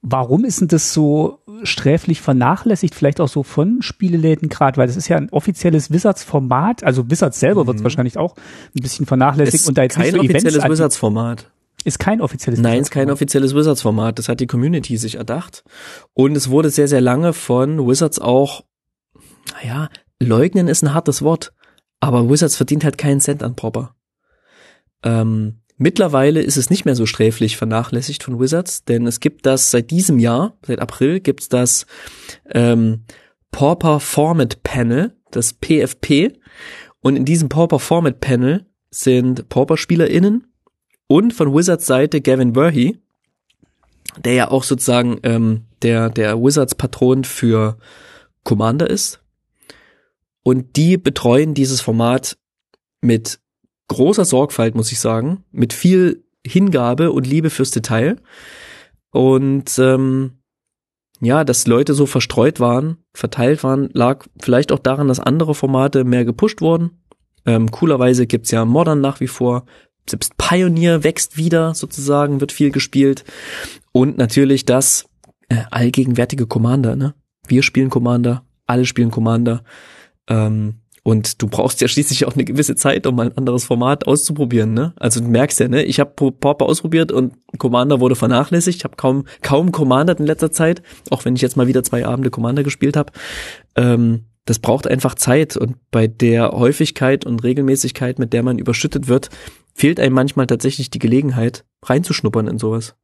[0.06, 4.98] Warum ist denn das so sträflich vernachlässigt, vielleicht auch so von Spieleläden gerade, weil das
[4.98, 7.68] ist ja ein offizielles Wizards-Format, also Wizards selber mhm.
[7.68, 8.36] wird es wahrscheinlich auch
[8.76, 11.50] ein bisschen vernachlässigt ist und da jetzt kein nicht so offizielles Wizards-Format.
[11.86, 14.20] Ist kein offizielles Nein, ist kein offizielles Wizards-Format.
[14.20, 15.64] Das hat die Community sich erdacht.
[16.14, 18.64] Und es wurde sehr, sehr lange von Wizards auch,
[19.54, 19.90] naja,
[20.20, 21.54] leugnen ist ein hartes Wort.
[22.02, 23.96] Aber Wizards verdient halt keinen Cent an Proper.
[25.04, 29.72] Ähm, mittlerweile ist es nicht mehr so sträflich vernachlässigt von Wizards, denn es gibt das
[29.72, 31.86] seit diesem Jahr, seit April gibt's das
[32.52, 33.06] ähm,
[33.52, 36.34] Pauper Format Panel, das PFP.
[37.02, 40.48] Und in diesem Pauper Format Panel sind Pauper-SpielerInnen
[41.08, 42.98] und von Wizards Seite Gavin Verhey,
[44.24, 47.78] der ja auch sozusagen ähm, der, der Wizards-Patron für
[48.44, 49.22] Commander ist.
[50.44, 52.38] Und die betreuen dieses Format
[53.02, 53.40] mit
[53.88, 58.18] großer Sorgfalt, muss ich sagen, mit viel Hingabe und Liebe fürs Detail.
[59.12, 60.40] Und ähm,
[61.22, 66.04] ja, dass Leute so verstreut waren, verteilt waren, lag vielleicht auch daran, dass andere Formate
[66.04, 67.04] mehr gepusht wurden.
[67.46, 69.66] Ähm, coolerweise gibt's ja Modern nach wie vor.
[70.10, 73.24] Selbst Pioneer wächst wieder sozusagen, wird viel gespielt.
[73.94, 75.06] Und natürlich das
[75.48, 77.14] äh, allgegenwärtige Commander, ne?
[77.48, 79.64] Wir spielen Commander, alle spielen Commander.
[80.28, 84.08] Ähm, und du brauchst ja schließlich auch eine gewisse Zeit, um mal ein anderes Format
[84.08, 84.94] auszuprobieren, ne?
[84.98, 85.84] Also du merkst ja, ne?
[85.84, 88.78] Ich habe Pauper ausprobiert und Commander wurde vernachlässigt.
[88.78, 92.06] Ich habe kaum kaum Commander in letzter Zeit, auch wenn ich jetzt mal wieder zwei
[92.06, 93.12] Abende Commander gespielt habe.
[93.76, 99.08] Ähm, das braucht einfach Zeit und bei der Häufigkeit und Regelmäßigkeit, mit der man überschüttet
[99.08, 99.30] wird,
[99.74, 102.96] fehlt einem manchmal tatsächlich die Gelegenheit, reinzuschnuppern in sowas.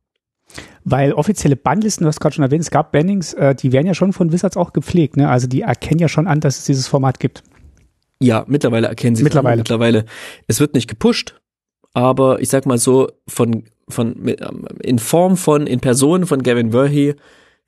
[0.84, 3.94] Weil offizielle Bandlisten, du hast gerade schon erwähnt, es gab Bannings, äh, die werden ja
[3.94, 5.30] schon von Wizards auch gepflegt, ne?
[5.30, 7.44] Also die erkennen ja schon an, dass es dieses Format gibt.
[8.22, 9.56] Ja, mittlerweile erkennen sie mittlerweile.
[9.56, 10.06] Es mittlerweile.
[10.48, 11.40] Es wird nicht gepusht,
[11.94, 14.28] aber ich sag mal so, von, von,
[14.82, 17.16] in Form von, in Person von Gavin Verhey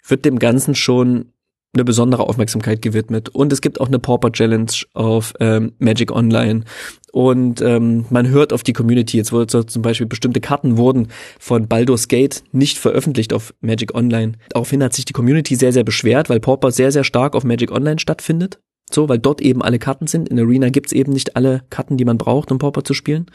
[0.08, 1.32] wird dem Ganzen schon
[1.74, 3.30] eine besondere Aufmerksamkeit gewidmet.
[3.30, 6.66] Und es gibt auch eine Pauper Challenge auf ähm, Magic Online.
[7.14, 9.18] Und ähm, man hört auf die Community.
[9.18, 11.08] Jetzt wurde so zum Beispiel bestimmte Karten wurden
[11.40, 14.34] von Baldur's Gate nicht veröffentlicht auf Magic Online.
[14.50, 17.72] Daraufhin hat sich die Community sehr, sehr beschwert, weil Pauper sehr, sehr stark auf Magic
[17.72, 18.60] Online stattfindet.
[18.94, 20.30] So, weil dort eben alle Karten sind.
[20.30, 23.28] In Arena gibt's eben nicht alle Karten, die man braucht, um Pauper zu spielen.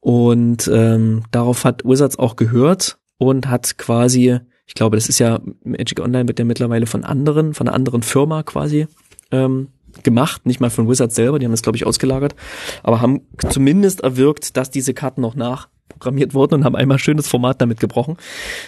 [0.00, 5.40] Und ähm, darauf hat Wizards auch gehört und hat quasi ich glaube, das ist ja,
[5.64, 8.86] Magic Online wird ja mittlerweile von anderen, von einer anderen Firma quasi
[9.30, 9.68] ähm,
[10.02, 12.34] gemacht, nicht mal von Wizards selber, die haben das, glaube ich, ausgelagert,
[12.82, 17.60] aber haben zumindest erwirkt, dass diese Karten noch nachprogrammiert wurden und haben einmal schönes Format
[17.60, 18.16] damit gebrochen.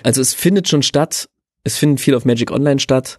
[0.02, 1.28] Also es findet schon statt,
[1.62, 3.18] es findet viel auf Magic Online statt,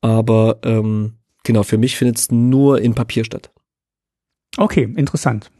[0.00, 3.52] aber ähm, genau, für mich findet es nur in Papier statt.
[4.56, 5.50] Okay, interessant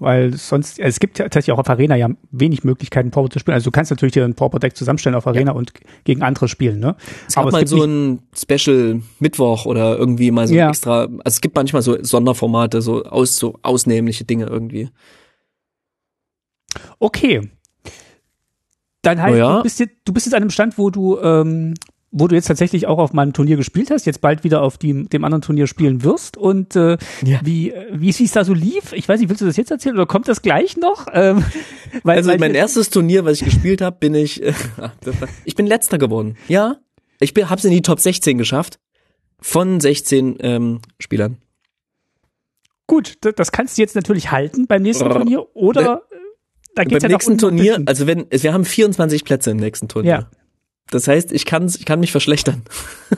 [0.00, 3.54] weil sonst, es gibt ja tatsächlich auch auf Arena ja wenig Möglichkeiten, Pauper zu spielen.
[3.54, 5.56] Also du kannst natürlich dir ein Pauper-Deck zusammenstellen auf Arena ja.
[5.56, 5.72] und
[6.04, 6.96] gegen andere spielen, ne?
[7.26, 10.68] Es gab Aber mal so ein Special Mittwoch oder irgendwie mal so ja.
[10.68, 14.90] extra, also es gibt manchmal so Sonderformate, so aus, so ausnehmliche Dinge irgendwie.
[16.98, 17.50] Okay.
[19.02, 19.58] Dann halt, ja.
[19.58, 21.74] du, bist jetzt, du bist jetzt an einem Stand, wo du ähm,
[22.16, 25.04] wo du jetzt tatsächlich auch auf meinem Turnier gespielt hast, jetzt bald wieder auf die,
[25.08, 27.40] dem anderen Turnier spielen wirst und äh, ja.
[27.42, 28.92] wie wie es da so lief.
[28.92, 31.08] Ich weiß nicht, willst du das jetzt erzählen oder kommt das gleich noch?
[31.12, 31.44] Ähm,
[32.04, 34.52] weil, also weil mein erstes Turnier, was ich gespielt habe, bin ich äh,
[35.44, 36.36] ich bin letzter geworden.
[36.46, 36.76] Ja,
[37.18, 38.78] ich bin hab's in die Top 16 geschafft
[39.40, 41.38] von 16 ähm, Spielern.
[42.86, 46.02] Gut, das kannst du jetzt natürlich halten beim nächsten Turnier oder ne,
[46.76, 50.28] da geht's beim ja nächsten Turnier, also wenn wir haben 24 Plätze im nächsten Turnier.
[50.30, 50.43] Ja.
[50.90, 52.62] Das heißt, ich kann ich kann mich verschlechtern.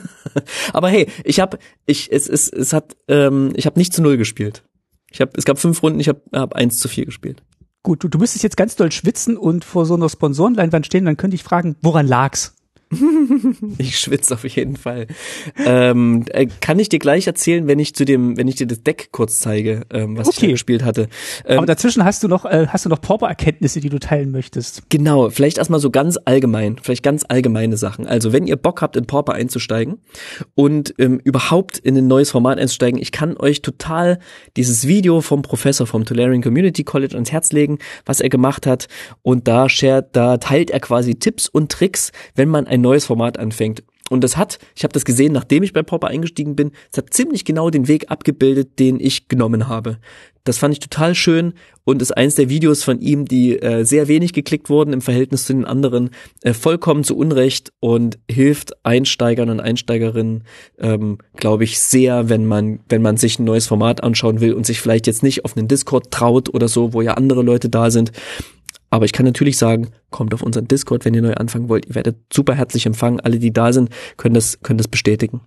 [0.72, 4.16] Aber hey, ich habe ich es es es hat ähm, ich habe nicht zu null
[4.16, 4.62] gespielt.
[5.10, 7.42] Ich habe es gab fünf Runden, ich habe hab eins zu vier gespielt.
[7.82, 11.16] Gut, du, du müsstest jetzt ganz doll schwitzen und vor so einer Sponsorenleinwand stehen, dann
[11.16, 12.55] könnte ich fragen, woran lag's?
[13.78, 15.08] ich schwitze auf jeden Fall.
[15.64, 18.82] Ähm, äh, kann ich dir gleich erzählen, wenn ich zu dem, wenn ich dir das
[18.82, 20.36] Deck kurz zeige, ähm, was okay.
[20.36, 21.08] ich da gespielt hatte.
[21.44, 24.84] Ähm, Aber dazwischen hast du noch, äh, hast du noch Pauper-Erkenntnisse, die du teilen möchtest.
[24.88, 28.06] Genau, vielleicht erstmal so ganz allgemein, vielleicht ganz allgemeine Sachen.
[28.06, 29.98] Also wenn ihr Bock habt, in Pauper einzusteigen
[30.54, 34.20] und ähm, überhaupt in ein neues Format einzusteigen, ich kann euch total
[34.56, 38.86] dieses Video vom Professor vom Tolarian Community College ans Herz legen, was er gemacht hat.
[39.22, 43.38] Und da shared, da teilt er quasi Tipps und Tricks, wenn man ein neues Format
[43.38, 43.82] anfängt.
[44.08, 47.12] Und das hat, ich habe das gesehen, nachdem ich bei Popper eingestiegen bin, es hat
[47.12, 49.98] ziemlich genau den Weg abgebildet, den ich genommen habe.
[50.44, 54.06] Das fand ich total schön und ist eins der Videos von ihm, die äh, sehr
[54.06, 56.10] wenig geklickt wurden im Verhältnis zu den anderen,
[56.42, 60.44] äh, vollkommen zu Unrecht und hilft Einsteigern und Einsteigerinnen,
[60.78, 64.66] ähm, glaube ich, sehr, wenn man, wenn man sich ein neues Format anschauen will und
[64.66, 67.90] sich vielleicht jetzt nicht auf einen Discord traut oder so, wo ja andere Leute da
[67.90, 68.12] sind
[68.90, 71.86] Aber ich kann natürlich sagen, kommt auf unseren Discord, wenn ihr neu anfangen wollt.
[71.86, 73.20] Ihr werdet super herzlich empfangen.
[73.20, 75.40] Alle, die da sind, können das, können das bestätigen.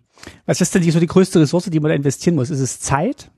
[0.46, 2.50] Was ist denn die, so die größte Ressource, die man da investieren muss?
[2.50, 3.32] Ist es Zeit?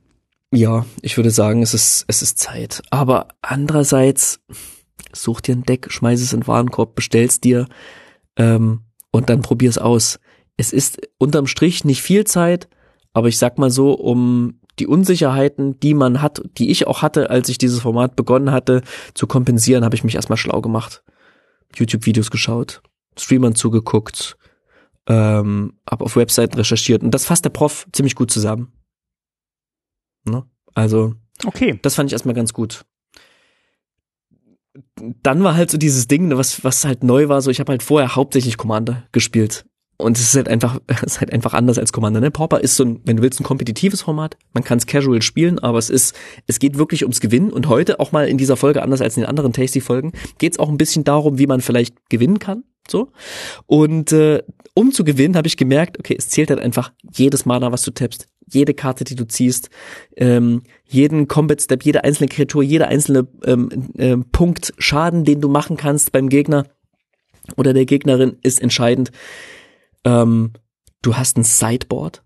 [0.54, 2.82] Ja, ich würde sagen, es ist, es ist Zeit.
[2.90, 4.42] Aber andererseits,
[5.14, 7.68] such dir ein Deck, schmeiß es in den Warenkorb, bestell's dir
[8.36, 10.20] ähm, und dann probier's aus.
[10.58, 12.68] Es ist unterm Strich nicht viel Zeit,
[13.14, 17.30] aber ich sag mal so, um die Unsicherheiten, die man hat, die ich auch hatte,
[17.30, 18.82] als ich dieses Format begonnen hatte,
[19.14, 21.04] zu kompensieren, habe ich mich erstmal schlau gemacht.
[21.76, 22.82] YouTube-Videos geschaut,
[23.18, 24.38] Streamern zugeguckt,
[25.08, 28.74] ähm, habe auf Webseiten recherchiert und das fasst der Prof ziemlich gut zusammen.
[30.26, 30.44] Ne?
[30.74, 31.80] Also, okay.
[31.82, 32.86] das fand ich erstmal ganz gut.
[34.96, 37.84] Dann war halt so dieses Ding, was, was halt neu war, so ich habe halt
[37.84, 39.66] vorher hauptsächlich Commander gespielt.
[40.02, 42.20] Und es ist halt einfach, es ist halt einfach anders als Commander.
[42.20, 42.32] Ne?
[42.32, 44.38] Pauper ist so ein, wenn du willst, ein kompetitives Format.
[44.54, 46.16] Man kann es casual spielen, aber es ist,
[46.48, 47.52] es geht wirklich ums Gewinnen.
[47.52, 50.60] Und heute auch mal in dieser Folge, anders als in den anderen Tasty-Folgen, geht es
[50.60, 52.64] auch ein bisschen darum, wie man vielleicht gewinnen kann.
[52.90, 53.12] So.
[53.68, 57.72] Und äh, um zu gewinnen, habe ich gemerkt, okay, es zählt halt einfach jedes Mana,
[57.72, 59.70] was du tappst, jede Karte, die du ziehst,
[60.16, 65.50] ähm, jeden Combat Step, jede einzelne Kreatur, jeder einzelne ähm, äh, Punkt Schaden, den du
[65.50, 66.66] machen kannst beim Gegner
[67.58, 69.12] oder der Gegnerin, ist entscheidend.
[70.06, 70.52] Ähm,
[71.02, 72.24] du hast ein Sideboard.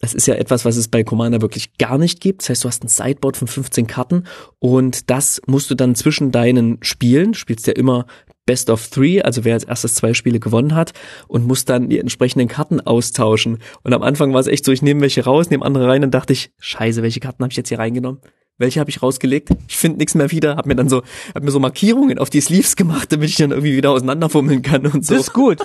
[0.00, 2.40] Das ist ja etwas, was es bei Commander wirklich gar nicht gibt.
[2.40, 4.24] Das heißt, du hast ein Sideboard von 15 Karten
[4.58, 8.06] und das musst du dann zwischen deinen Spielen, spielst ja immer
[8.46, 10.92] Best of Three, also wer als erstes zwei Spiele gewonnen hat
[11.28, 13.58] und musst dann die entsprechenden Karten austauschen.
[13.82, 16.12] Und am Anfang war es echt so, ich nehme welche raus, nehme andere rein und
[16.12, 18.20] dachte ich, scheiße, welche Karten habe ich jetzt hier reingenommen?
[18.60, 19.48] Welche habe ich rausgelegt?
[19.68, 21.02] Ich finde nichts mehr wieder, habe mir dann so,
[21.34, 24.86] hab mir so Markierungen auf die Sleeves gemacht, damit ich dann irgendwie wieder auseinanderfummeln kann
[24.86, 25.14] und so.
[25.14, 25.58] Das ist gut.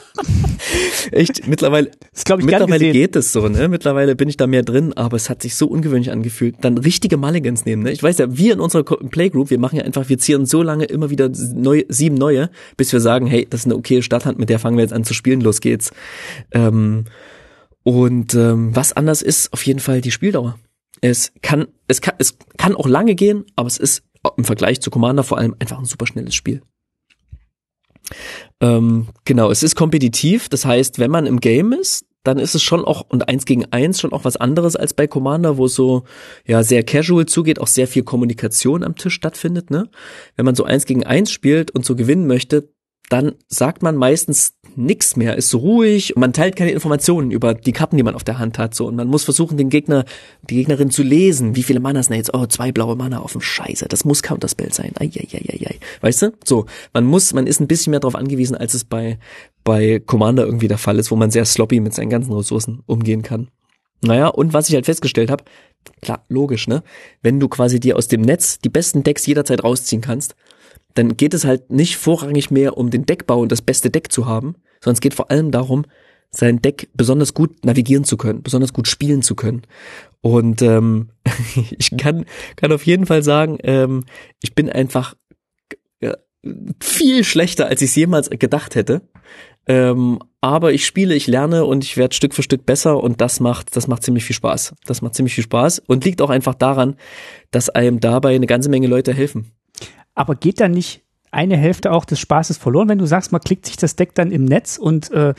[1.12, 3.67] Echt, mittlerweile, das glaub ich, mittlerweile geht es so, ne?
[3.67, 6.55] Mittlerweile bin ich da mehr drin, aber es hat sich so ungewöhnlich angefühlt.
[6.62, 7.91] Dann richtige Mulligans nehmen, ne?
[7.91, 10.86] Ich weiß ja, wir in unserer Playgroup, wir machen ja einfach, wir ziehen so lange
[10.86, 14.49] immer wieder neu, sieben neue, bis wir sagen, hey, das ist eine okay Starthand, mit
[14.49, 15.91] der fangen wir jetzt an zu spielen, los geht's.
[16.51, 17.05] Ähm,
[17.84, 20.58] und ähm, was anders ist, auf jeden Fall die Spieldauer.
[21.01, 24.03] Es kann, es kann, es kann auch lange gehen, aber es ist
[24.38, 26.62] im Vergleich zu Commander vor allem einfach ein super schnelles Spiel.
[28.62, 32.63] Ähm, genau, es ist kompetitiv, das heißt, wenn man im Game ist, dann ist es
[32.63, 35.75] schon auch, und eins gegen eins schon auch was anderes als bei Commander, wo es
[35.75, 36.03] so,
[36.45, 39.89] ja, sehr casual zugeht, auch sehr viel Kommunikation am Tisch stattfindet, ne?
[40.36, 42.73] Wenn man so eins gegen eins spielt und so gewinnen möchte,
[43.10, 47.72] dann sagt man meistens nix mehr, ist ruhig und man teilt keine Informationen über die
[47.72, 50.06] Karten, die man auf der Hand hat, so und man muss versuchen, den Gegner,
[50.50, 51.56] die Gegnerin zu lesen.
[51.56, 52.34] Wie viele Mana sind jetzt?
[52.34, 53.88] Oh, zwei blaue Mana auf dem Scheiße.
[53.88, 54.92] Das muss Counterspell sein.
[55.00, 55.80] Eieieiei.
[56.02, 56.34] Weißt du?
[56.44, 59.18] So, man muss, man ist ein bisschen mehr darauf angewiesen, als es bei
[59.66, 63.24] bei Commander irgendwie der Fall ist, wo man sehr sloppy mit seinen ganzen Ressourcen umgehen
[63.24, 63.50] kann.
[64.02, 65.44] Naja, und was ich halt festgestellt habe,
[66.02, 66.84] klar, logisch, ne?
[67.22, 70.36] Wenn du quasi dir aus dem Netz die besten Decks jederzeit rausziehen kannst,
[70.95, 74.25] dann geht es halt nicht vorrangig mehr um den Deckbau und das beste Deck zu
[74.25, 75.86] haben, sondern es geht vor allem darum,
[76.31, 79.62] sein Deck besonders gut navigieren zu können, besonders gut spielen zu können.
[80.21, 81.10] Und ähm,
[81.77, 84.03] ich kann, kann auf jeden Fall sagen, ähm,
[84.41, 85.15] ich bin einfach
[86.01, 86.15] ja,
[86.81, 89.01] viel schlechter, als ich es jemals gedacht hätte.
[89.67, 93.39] Ähm, aber ich spiele, ich lerne und ich werde Stück für Stück besser und das
[93.39, 94.75] macht, das macht ziemlich viel Spaß.
[94.86, 96.97] Das macht ziemlich viel Spaß und liegt auch einfach daran,
[97.51, 99.51] dass einem dabei eine ganze Menge Leute helfen.
[100.15, 103.65] Aber geht da nicht eine Hälfte auch des Spaßes verloren, wenn du sagst, man klickt
[103.65, 105.34] sich das Deck dann im Netz und äh,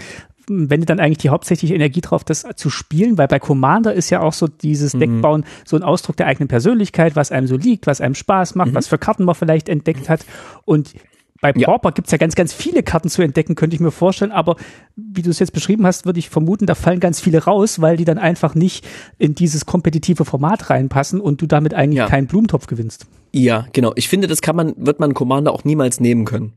[0.49, 4.21] wendet dann eigentlich die hauptsächliche Energie drauf, das zu spielen, weil bei Commander ist ja
[4.21, 5.01] auch so dieses mhm.
[5.01, 8.71] Deckbauen so ein Ausdruck der eigenen Persönlichkeit, was einem so liegt, was einem Spaß macht,
[8.71, 8.75] mhm.
[8.75, 10.25] was für Karten man vielleicht entdeckt hat.
[10.65, 10.95] Und
[11.41, 11.93] bei Pauper ja.
[11.93, 14.33] gibt's ja ganz, ganz viele Karten zu entdecken, könnte ich mir vorstellen.
[14.33, 14.57] Aber
[14.97, 17.97] wie du es jetzt beschrieben hast, würde ich vermuten, da fallen ganz viele raus, weil
[17.97, 18.87] die dann einfach nicht
[19.19, 22.09] in dieses kompetitive Format reinpassen und du damit eigentlich ja.
[22.09, 23.07] keinen Blumentopf gewinnst.
[23.33, 23.93] Ja, genau.
[23.97, 26.55] Ich finde, das kann man, wird man Commander auch niemals nehmen können.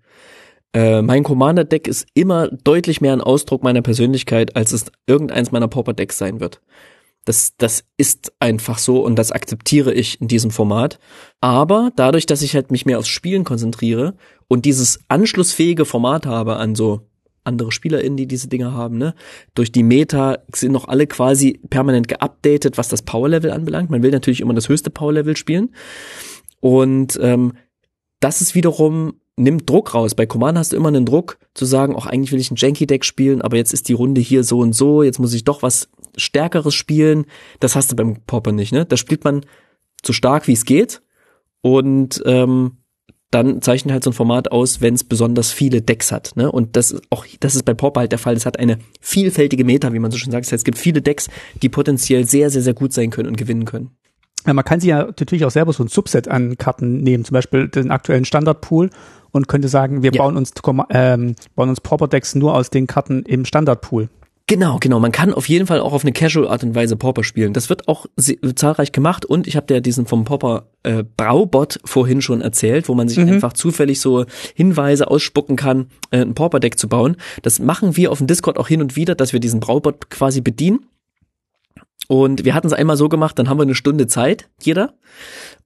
[0.74, 5.68] Äh, mein Commander-Deck ist immer deutlich mehr ein Ausdruck meiner Persönlichkeit, als es irgendeins meiner
[5.68, 6.62] Pauper-Decks sein wird.
[7.26, 11.00] Das, das ist einfach so und das akzeptiere ich in diesem Format.
[11.42, 14.16] Aber dadurch, dass ich halt mich mehr aufs Spielen konzentriere
[14.48, 17.02] und dieses anschlussfähige Format habe an so
[17.44, 19.16] andere SpielerInnen, die diese Dinge haben, ne?
[19.56, 23.90] Durch die Meta sind noch alle quasi permanent geupdatet, was das Power-Level anbelangt.
[23.90, 25.74] Man will natürlich immer das höchste Power-Level spielen.
[26.60, 27.54] Und ähm,
[28.20, 30.16] das ist wiederum nimmt Druck raus.
[30.16, 33.06] Bei Command hast du immer einen Druck zu sagen, auch eigentlich will ich ein Janky-Deck
[33.06, 35.90] spielen, aber jetzt ist die Runde hier so und so, jetzt muss ich doch was
[36.16, 37.26] Stärkeres spielen.
[37.60, 38.86] Das hast du beim Popper nicht, ne?
[38.86, 39.46] Da spielt man
[40.04, 41.02] so stark wie es geht
[41.62, 42.78] und ähm,
[43.32, 46.32] dann zeichnet halt so ein Format aus, wenn es besonders viele Decks hat.
[46.36, 46.52] Ne?
[46.52, 48.36] Und das ist auch, das ist bei Popper halt der Fall.
[48.36, 50.46] Es hat eine vielfältige Meta, wie man so schon sagt.
[50.46, 51.30] Das heißt, es gibt viele Decks,
[51.62, 53.92] die potenziell sehr, sehr, sehr gut sein können und gewinnen können.
[54.48, 57.34] Ja, man kann sich ja natürlich auch selber so ein Subset an Karten nehmen, zum
[57.34, 58.90] Beispiel den aktuellen Standardpool
[59.32, 60.22] und könnte sagen, wir ja.
[60.22, 60.54] bauen uns
[60.90, 64.10] ähm, bauen uns Pauper Decks nur aus den Karten im Standardpool.
[64.50, 65.00] Genau, genau.
[65.00, 67.54] Man kann auf jeden Fall auch auf eine Casual Art und Weise Pauper spielen.
[67.54, 68.08] Das wird auch
[68.56, 72.96] zahlreich gemacht und ich habe dir diesen vom Pauper äh, Braubot vorhin schon erzählt, wo
[72.96, 73.34] man sich mhm.
[73.34, 77.16] einfach zufällig so Hinweise ausspucken kann, äh, ein Pauper Deck zu bauen.
[77.44, 80.42] Das machen wir auf dem Discord auch hin und wieder, dass wir diesen Braubot quasi
[80.42, 80.88] bedienen.
[82.08, 84.96] Und wir hatten es einmal so gemacht, dann haben wir eine Stunde Zeit, jeder,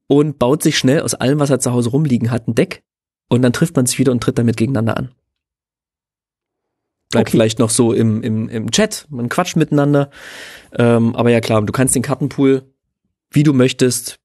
[0.07, 2.83] und baut sich schnell aus allem, was er zu Hause rumliegen hat, ein Deck.
[3.33, 5.09] Und dann trifft man sich wieder und tritt damit gegeneinander an
[7.13, 7.37] bleibt okay.
[7.37, 10.09] vielleicht noch so im, im, im Chat, man quatscht miteinander.
[10.73, 12.63] Ähm, aber ja klar, du kannst den Kartenpool,
[13.29, 14.19] wie du möchtest,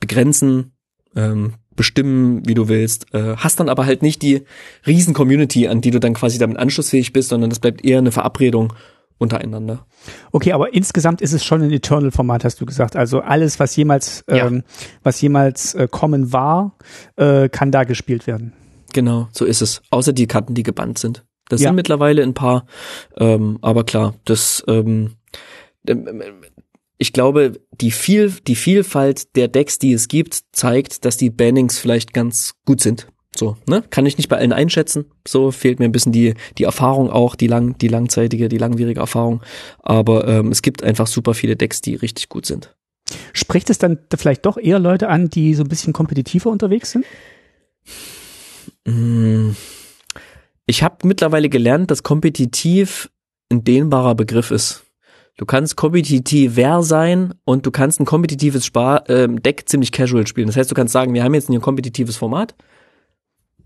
[0.00, 0.72] begrenzen,
[1.14, 3.14] ähm, bestimmen, wie du willst.
[3.14, 4.44] Äh, hast dann aber halt nicht die
[4.86, 8.12] riesen Community, an die du dann quasi damit anschlussfähig bist, sondern das bleibt eher eine
[8.12, 8.72] Verabredung
[9.22, 9.86] untereinander.
[10.32, 12.96] Okay, aber insgesamt ist es schon ein Eternal-Format, hast du gesagt.
[12.96, 14.46] Also alles, was jemals, ja.
[14.46, 14.64] ähm,
[15.02, 16.76] was jemals äh, kommen war,
[17.16, 18.52] äh, kann da gespielt werden.
[18.92, 19.82] Genau, so ist es.
[19.90, 21.24] Außer die Karten, die gebannt sind.
[21.48, 21.68] Das ja.
[21.68, 22.66] sind mittlerweile ein paar,
[23.16, 25.16] ähm, aber klar, das ähm,
[25.86, 26.22] ähm,
[26.98, 31.78] ich glaube, die viel, die Vielfalt der Decks, die es gibt, zeigt, dass die Bannings
[31.78, 33.08] vielleicht ganz gut sind.
[33.34, 33.82] So, ne?
[33.88, 35.06] Kann ich nicht bei allen einschätzen.
[35.26, 39.00] So fehlt mir ein bisschen die, die Erfahrung auch, die lang, die langzeitige, die langwierige
[39.00, 39.42] Erfahrung.
[39.78, 42.74] Aber ähm, es gibt einfach super viele Decks, die richtig gut sind.
[43.32, 47.06] Spricht es dann vielleicht doch eher Leute an, die so ein bisschen kompetitiver unterwegs sind?
[48.86, 49.54] Mmh
[50.66, 53.10] ich habe mittlerweile gelernt, dass kompetitiv
[53.50, 54.84] ein dehnbarer Begriff ist.
[55.36, 60.46] Du kannst kompetitiver sein und du kannst ein kompetitives Spar äh, Deck ziemlich casual spielen.
[60.46, 62.54] Das heißt, du kannst sagen, wir haben jetzt ein kompetitives Format.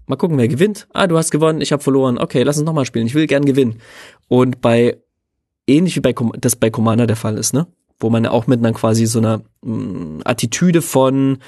[0.07, 0.87] Mal gucken, wer gewinnt.
[0.93, 2.19] Ah, du hast gewonnen, ich habe verloren.
[2.19, 3.07] Okay, lass uns nochmal spielen.
[3.07, 3.81] Ich will gern gewinnen.
[4.29, 4.99] Und bei
[5.67, 7.67] ähnlich wie bei das bei Commander der Fall ist, ne?
[7.99, 11.39] Wo man ja auch mit einer quasi so einer mh, mm, Attitüde von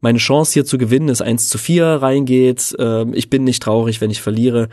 [0.00, 2.74] meine Chance hier zu gewinnen ist eins zu vier reingeht.
[2.78, 4.68] Äh, ich bin nicht traurig, wenn ich verliere.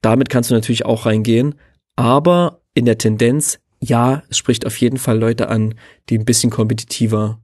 [0.00, 1.54] Damit kannst du natürlich auch reingehen.
[1.96, 5.74] Aber in der Tendenz, ja, es spricht auf jeden Fall Leute an,
[6.08, 7.40] die ein bisschen kompetitiver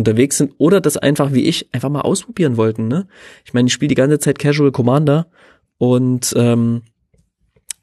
[0.00, 2.88] unterwegs sind oder das einfach wie ich einfach mal ausprobieren wollten.
[2.88, 3.06] Ne?
[3.44, 5.28] Ich meine, ich spiele die ganze Zeit Casual Commander
[5.78, 6.82] und ähm,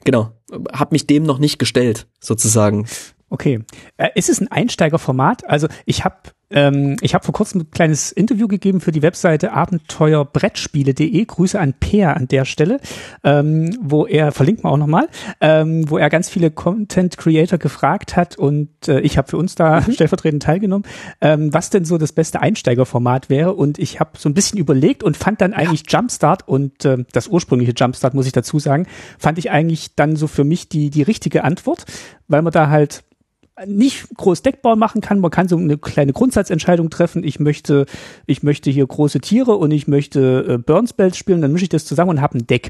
[0.04, 0.32] genau,
[0.74, 2.88] habe mich dem noch nicht gestellt, sozusagen.
[3.30, 3.62] Okay.
[3.98, 5.50] Äh, ist es ein Einsteigerformat?
[5.50, 6.16] Also ich habe
[6.50, 11.26] ähm, ich habe vor kurzem ein kleines Interview gegeben für die Webseite abenteuerbrettspiele.de.
[11.26, 12.80] Grüße an Peer an der Stelle,
[13.24, 15.10] ähm, wo er, verlinkt man auch nochmal,
[15.42, 19.56] ähm, wo er ganz viele Content Creator gefragt hat und äh, ich habe für uns
[19.56, 19.92] da mhm.
[19.92, 20.86] stellvertretend teilgenommen,
[21.20, 23.54] ähm, was denn so das beste Einsteigerformat wäre.
[23.54, 26.00] Und ich habe so ein bisschen überlegt und fand dann eigentlich ja.
[26.00, 28.88] Jumpstart und äh, das ursprüngliche Jumpstart, muss ich dazu sagen,
[29.20, 31.86] fand ich eigentlich dann so für mich die, die richtige Antwort,
[32.28, 33.04] weil man da halt
[33.66, 35.20] nicht groß Deckbau machen kann.
[35.20, 37.24] Man kann so eine kleine Grundsatzentscheidung treffen.
[37.24, 37.86] Ich möchte,
[38.26, 41.42] ich möchte hier große Tiere und ich möchte äh, Burn-Spells spielen.
[41.42, 42.70] Dann mische ich das zusammen und habe ein Deck.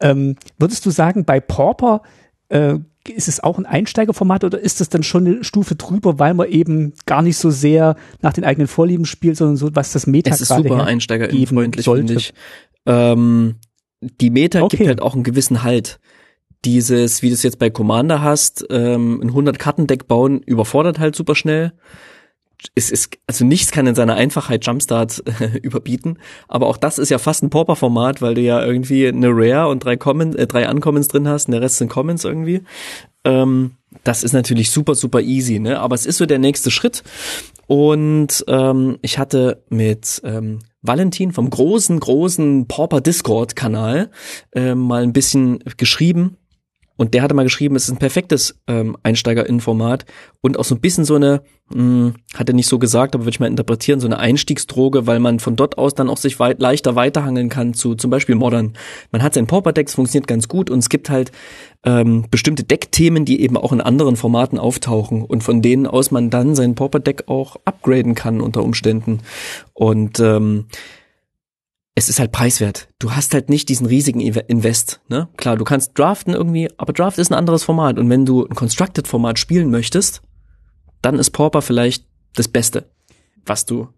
[0.00, 2.02] Ähm, würdest du sagen, bei Pauper
[2.48, 6.34] äh, ist es auch ein Einsteigerformat oder ist das dann schon eine Stufe drüber, weil
[6.34, 10.06] man eben gar nicht so sehr nach den eigenen Vorlieben spielt, sondern so, was das
[10.06, 12.34] Meta Es ist super einsteigerfreundlich, finde ich.
[12.84, 13.56] Ähm,
[14.00, 14.76] die Meta okay.
[14.76, 15.98] gibt halt auch einen gewissen Halt
[16.64, 21.34] dieses, wie du es jetzt bei Commander hast, ähm, ein 100-Karten-Deck bauen, überfordert halt super
[21.34, 21.72] schnell.
[22.74, 27.10] Es ist, also nichts kann in seiner Einfachheit Jumpstart äh, überbieten, aber auch das ist
[27.10, 30.68] ja fast ein Pauper-Format, weil du ja irgendwie eine Rare und drei, Common, äh, drei
[30.68, 32.62] Uncommons drin hast und der Rest sind Commons irgendwie.
[33.24, 33.72] Ähm,
[34.04, 35.80] das ist natürlich super, super easy, ne?
[35.80, 37.02] Aber es ist so der nächste Schritt.
[37.66, 44.10] Und ähm, ich hatte mit ähm, Valentin vom großen, großen Pauper Discord-Kanal
[44.52, 46.36] äh, mal ein bisschen geschrieben
[46.96, 50.06] und der hatte mal geschrieben, es ist ein perfektes ähm, Einsteigerinnenformat
[50.40, 53.24] und auch so ein bisschen so eine, mh, hm, hat er nicht so gesagt, aber
[53.24, 56.40] würde ich mal interpretieren, so eine Einstiegsdroge, weil man von dort aus dann auch sich
[56.40, 58.74] weit, leichter weiterhangeln kann zu zum Beispiel Modern.
[59.12, 61.32] Man hat sein Pauper-Decks, funktioniert ganz gut und es gibt halt
[61.84, 66.30] ähm, bestimmte Deckthemen, die eben auch in anderen Formaten auftauchen und von denen aus man
[66.30, 69.20] dann sein Pauper-Deck auch upgraden kann unter Umständen.
[69.74, 70.66] Und ähm,
[71.98, 72.88] es ist halt preiswert.
[72.98, 75.28] Du hast halt nicht diesen riesigen Invest, ne?
[75.36, 78.54] Klar, du kannst draften irgendwie, aber Draft ist ein anderes Format und wenn du ein
[78.54, 80.22] Constructed Format spielen möchtest,
[81.00, 82.90] dann ist Pauper vielleicht das Beste,
[83.46, 83.88] was du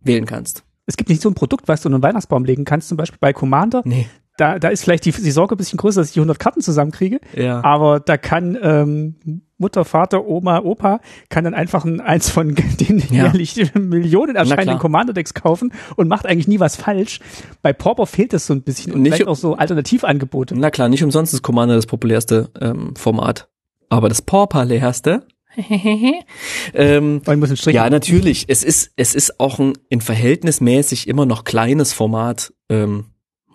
[0.00, 0.64] wählen kannst.
[0.86, 3.18] Es gibt nicht so ein Produkt, was du in einen Weihnachtsbaum legen kannst, zum Beispiel
[3.20, 3.82] bei Commander.
[3.84, 6.38] Nee da, da ist vielleicht die, die Sorge ein bisschen größer, dass ich die 100
[6.38, 7.20] Karten zusammenkriege.
[7.34, 7.62] Ja.
[7.64, 12.98] Aber da kann ähm, Mutter, Vater, Oma, Opa kann dann einfach ein, eins von den
[13.10, 13.24] ja.
[13.24, 17.20] jährlich Millionen erscheinenden Commander-Decks kaufen und macht eigentlich nie was falsch.
[17.62, 20.54] Bei Pauper fehlt das so ein bisschen und, und nicht auch so Alternativangebote.
[20.56, 23.48] Na klar, nicht umsonst ist Commander das populärste ähm, Format.
[23.88, 25.26] Aber das Pauper-leerste
[26.74, 27.22] ähm,
[27.66, 28.44] ja, natürlich.
[28.48, 32.52] Es ist, es ist auch ein in verhältnismäßig immer noch kleines Format.
[32.68, 33.06] Ähm,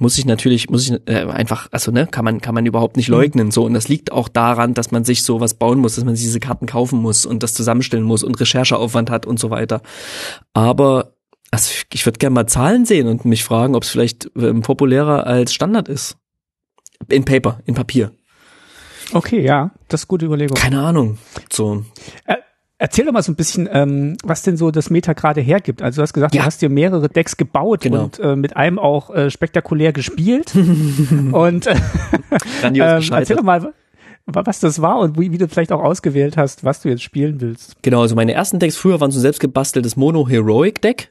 [0.01, 3.07] muss ich natürlich, muss ich äh, einfach, also ne, kann man, kann man überhaupt nicht
[3.07, 3.51] leugnen.
[3.51, 6.25] So, und das liegt auch daran, dass man sich sowas bauen muss, dass man sich
[6.25, 9.83] diese Karten kaufen muss und das zusammenstellen muss und Rechercheaufwand hat und so weiter.
[10.53, 11.13] Aber
[11.51, 15.27] also ich würde gerne mal Zahlen sehen und mich fragen, ob es vielleicht ähm, populärer
[15.27, 16.17] als Standard ist.
[17.07, 18.11] In Paper, in Papier.
[19.13, 20.57] Okay, ja, das ist gute Überlegung.
[20.57, 21.19] Keine Ahnung.
[21.51, 21.85] So.
[22.25, 22.37] Äh,
[22.81, 25.81] erzähl doch mal so ein bisschen, ähm, was denn so das Meta gerade hergibt.
[25.81, 26.41] Also du hast gesagt, Ja.
[26.41, 28.03] du hast dir mehrere Decks gebaut Genau.
[28.05, 30.53] und äh, mit einem auch äh, spektakulär gespielt.
[31.31, 31.75] und äh,
[32.63, 32.75] ähm,
[33.11, 33.71] erzähl doch mal, wa-
[34.45, 37.39] was das war und wie, wie du vielleicht auch ausgewählt hast, was du jetzt spielen
[37.41, 37.75] willst.
[37.81, 41.09] Genau, also meine ersten Decks früher waren so ein selbst gebasteltes Mono-Heroic-Deck.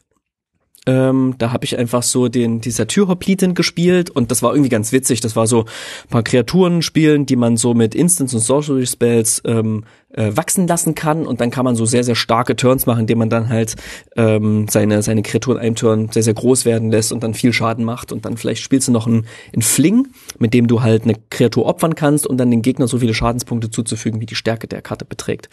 [0.87, 4.93] Ähm, da habe ich einfach so den die Satyrhoplitin gespielt und das war irgendwie ganz
[4.93, 5.21] witzig.
[5.21, 9.43] Das war so ein paar Kreaturen spielen, die man so mit Instants und Sorcery Spells
[9.45, 13.01] ähm, äh, wachsen lassen kann und dann kann man so sehr sehr starke Turns machen,
[13.01, 13.77] indem man dann halt
[14.17, 17.85] ähm, seine seine Kreaturen einem Turn sehr sehr groß werden lässt und dann viel Schaden
[17.85, 20.09] macht und dann vielleicht spielst du noch einen, einen Fling,
[20.39, 23.71] mit dem du halt eine Kreatur opfern kannst und dann den Gegner so viele Schadenspunkte
[23.71, 25.49] zuzufügen, wie die Stärke der Karte beträgt.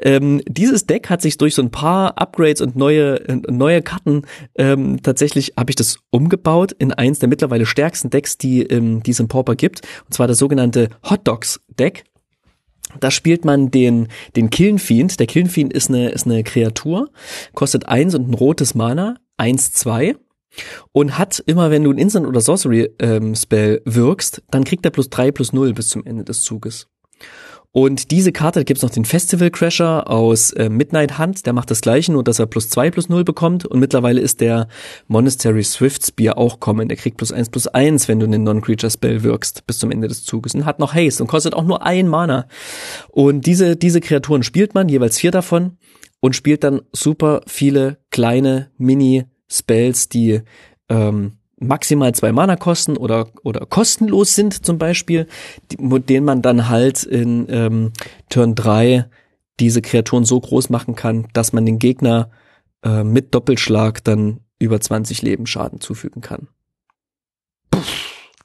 [0.00, 4.22] Ähm, dieses Deck hat sich durch so ein paar Upgrades und neue äh, neue Karten
[4.56, 9.12] ähm, tatsächlich habe ich das umgebaut in eins der mittlerweile stärksten Decks, die ähm, die
[9.12, 12.04] es im Pauper gibt, und zwar das sogenannte Hot Dogs Deck.
[13.00, 15.18] Da spielt man den, den Killenfiend.
[15.18, 17.10] Der Killenfiend ist eine, ist eine Kreatur,
[17.54, 20.16] kostet eins und ein rotes Mana, eins, zwei.
[20.92, 25.10] Und hat immer, wenn du ein Instant oder Sorcery ähm, wirkst, dann kriegt er plus
[25.10, 26.86] drei plus null bis zum Ende des Zuges.
[27.76, 31.72] Und diese Karte, da gibt's noch den Festival Crasher aus äh, Midnight Hunt, der macht
[31.72, 33.66] das gleiche, nur dass er plus zwei plus null bekommt.
[33.66, 34.68] Und mittlerweile ist der
[35.08, 36.86] Monastery Swift Spear auch kommen.
[36.86, 40.06] Der kriegt plus eins plus eins, wenn du einen Non-Creature Spell wirkst, bis zum Ende
[40.06, 40.54] des Zuges.
[40.54, 42.46] Und hat noch Haste und kostet auch nur ein Mana.
[43.10, 45.76] Und diese, diese Kreaturen spielt man, jeweils vier davon,
[46.20, 50.42] und spielt dann super viele kleine Mini-Spells, die
[50.88, 55.26] ähm, maximal zwei Mana kosten oder, oder kostenlos sind zum Beispiel,
[55.70, 57.92] die, mit denen man dann halt in ähm,
[58.28, 59.08] Turn 3
[59.60, 62.30] diese Kreaturen so groß machen kann, dass man den Gegner
[62.84, 66.48] äh, mit Doppelschlag dann über 20 Leben Schaden zufügen kann.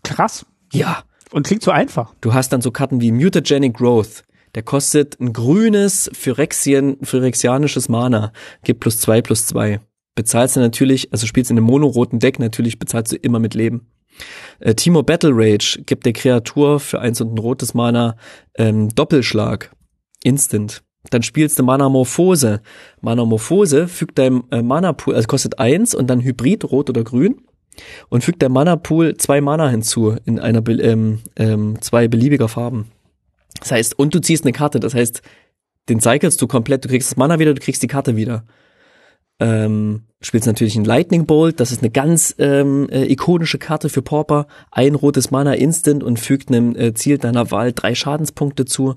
[0.03, 0.45] Krass.
[0.71, 2.13] Ja, Und klingt so einfach.
[2.21, 4.23] du hast dann so Karten wie Mutagenic Growth.
[4.55, 9.79] Der kostet ein grünes Phyrexien, phyrexianisches Mana, gibt plus zwei plus zwei.
[10.19, 13.87] Bezahlst du natürlich, also spielst in einem monoroten Deck, natürlich bezahlst du immer mit Leben.
[14.59, 18.17] Äh, Timo Battle Rage gibt der Kreatur für eins und ein rotes Mana
[18.57, 19.71] ähm, Doppelschlag.
[20.21, 20.83] Instant.
[21.09, 22.59] Dann spielst du Manamorphose.
[22.99, 27.37] Manamorphose fügt deinem äh, Mana-Pool, also kostet eins und dann Hybrid, rot oder grün.
[28.09, 32.91] Und fügt der Mana-Pool zwei Mana hinzu in einer, ähm, ähm, zwei beliebiger Farben.
[33.61, 35.21] Das heißt, und du ziehst eine Karte, das heißt,
[35.87, 38.43] den cyclest du komplett, du kriegst das Mana wieder, du kriegst die Karte wieder.
[39.39, 44.01] Ähm, spielst natürlich einen Lightning Bolt, das ist eine ganz ähm, äh, ikonische Karte für
[44.01, 44.47] Pauper.
[44.69, 48.95] Ein rotes Mana instant und fügt einem äh, Ziel deiner Wahl drei Schadenspunkte zu.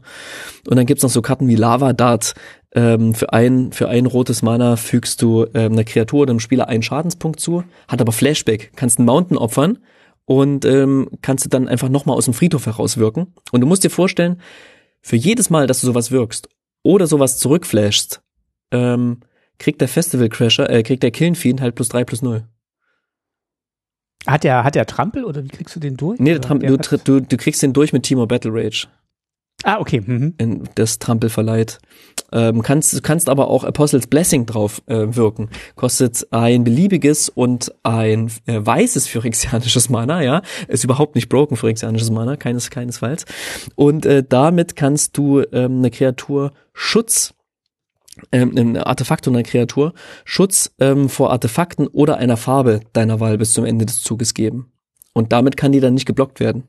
[0.69, 2.35] Und dann gibt's noch so Karten wie Lava Dart.
[2.75, 6.69] Ähm, für ein für ein rotes Mana fügst du ähm, einer Kreatur oder einem Spieler
[6.69, 9.79] einen Schadenspunkt zu, hat aber Flashback, kannst einen Mountain opfern
[10.25, 13.35] und ähm, kannst du dann einfach nochmal aus dem Friedhof herauswirken.
[13.53, 14.41] Und du musst dir vorstellen,
[15.03, 16.49] für jedes Mal, dass du sowas wirkst
[16.83, 18.23] oder sowas zurückflashst,
[18.71, 19.21] ähm,
[19.63, 22.45] kriegt der Festival Crasher, äh, kriegt der Killenfiend halt plus drei plus null.
[24.27, 26.21] Hat der, hat der Trampel oder wie kriegst du den durch?
[26.21, 28.53] Nee, der Oder Tram der du, hat- du, du kriegst den durch mit Timo Battle
[28.55, 28.87] Rage.
[29.65, 30.01] Ah, okay.
[30.05, 30.35] Mhm.
[30.39, 31.79] in das Trampel verleiht.
[32.33, 35.51] Ähm, kannst, du kannst aber auch Apostles Blessing drauf äh, wirken.
[35.77, 40.43] Kostet ein beliebiges und ein äh, weißes phyrexianisches Mana, ja.
[40.69, 43.25] Ist überhaupt nicht broken phyrexianisches Mana, keines, keinesfalls.
[43.77, 47.35] Und äh, damit kannst du ähm, eine Kreatur Schutz
[48.31, 49.95] ähm, ein Artefakt und eine Kreatur
[50.25, 54.73] Schutz ähm, vor Artefakten oder einer Farbe deiner Wahl bis zum Ende des Zuges geben.
[55.13, 56.65] Und damit kann die dann nicht geblockt werden.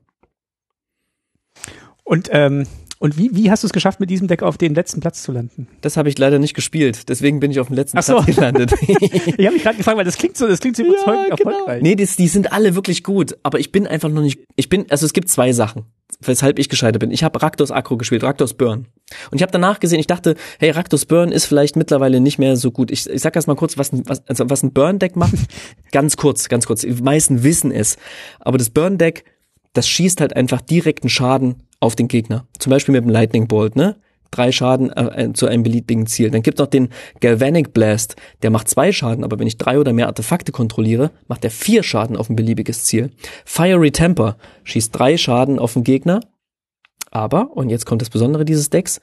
[2.04, 2.66] Und, ähm,
[3.00, 5.32] und wie, wie hast du es geschafft, mit diesem Deck auf den letzten Platz zu
[5.32, 5.68] landen?
[5.82, 8.16] Das habe ich leider nicht gespielt, deswegen bin ich auf dem letzten so.
[8.16, 8.74] Platz gelandet.
[8.82, 11.82] Ich habe mich gerade gefragt, weil das klingt so, das klingt so überzeugend erfolgreich.
[11.82, 14.86] Nee, die, die sind alle wirklich gut, aber ich bin einfach noch nicht, ich bin,
[14.90, 15.86] also es gibt zwei Sachen,
[16.28, 17.12] weshalb ich gescheitert bin.
[17.12, 18.88] Ich habe Raktos Akro gespielt, Raktos Burn.
[19.32, 22.56] Und ich habe danach gesehen, ich dachte, hey, Raktos Burn ist vielleicht mittlerweile nicht mehr
[22.58, 22.92] so gut.
[22.92, 25.34] Ich, ich sag erst mal kurz, was, ein- was, also was ein Burn-Deck macht.
[25.92, 26.82] ganz kurz, ganz kurz.
[26.82, 27.98] Die meisten wissen es.
[28.40, 29.26] Aber das Burn-Deck,
[29.74, 32.46] das schießt halt einfach direkten Schaden auf den Gegner.
[32.60, 33.96] Zum Beispiel mit dem Lightning Bolt, ne?
[34.34, 36.32] Drei Schaden äh, äh, zu einem beliebigen Ziel.
[36.32, 39.94] Dann gibt's noch den Galvanic Blast, der macht zwei Schaden, aber wenn ich drei oder
[39.94, 43.12] mehr Artefakte kontrolliere, macht er vier Schaden auf ein beliebiges Ziel.
[43.46, 46.22] Fiery Temper schießt drei Schaden auf den Gegner,
[47.12, 49.02] aber, und jetzt kommt das Besondere dieses Decks,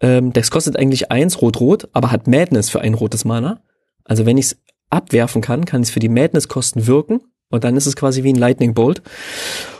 [0.00, 3.62] ähm, Decks kostet eigentlich eins rot-rot, aber hat Madness für ein rotes Mana.
[4.04, 4.56] Also wenn ich es
[4.90, 7.20] abwerfen kann, kann es für die Madness-Kosten wirken
[7.50, 9.02] Und dann ist es quasi wie ein Lightning Bolt.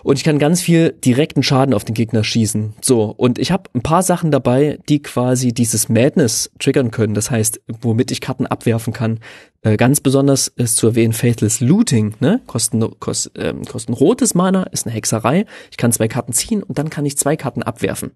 [0.04, 2.74] Und ich kann ganz viel direkten Schaden auf den Gegner schießen.
[2.80, 7.14] So, und ich habe ein paar Sachen dabei, die quasi dieses Madness triggern können.
[7.14, 9.18] Das heißt, womit ich Karten abwerfen kann.
[9.62, 12.14] Äh, ganz besonders ist zu erwähnen Faithless Looting.
[12.20, 12.42] Ne?
[12.46, 15.46] Kosten, kost, ähm, kosten rotes Mana, ist eine Hexerei.
[15.70, 18.12] Ich kann zwei Karten ziehen und dann kann ich zwei Karten abwerfen.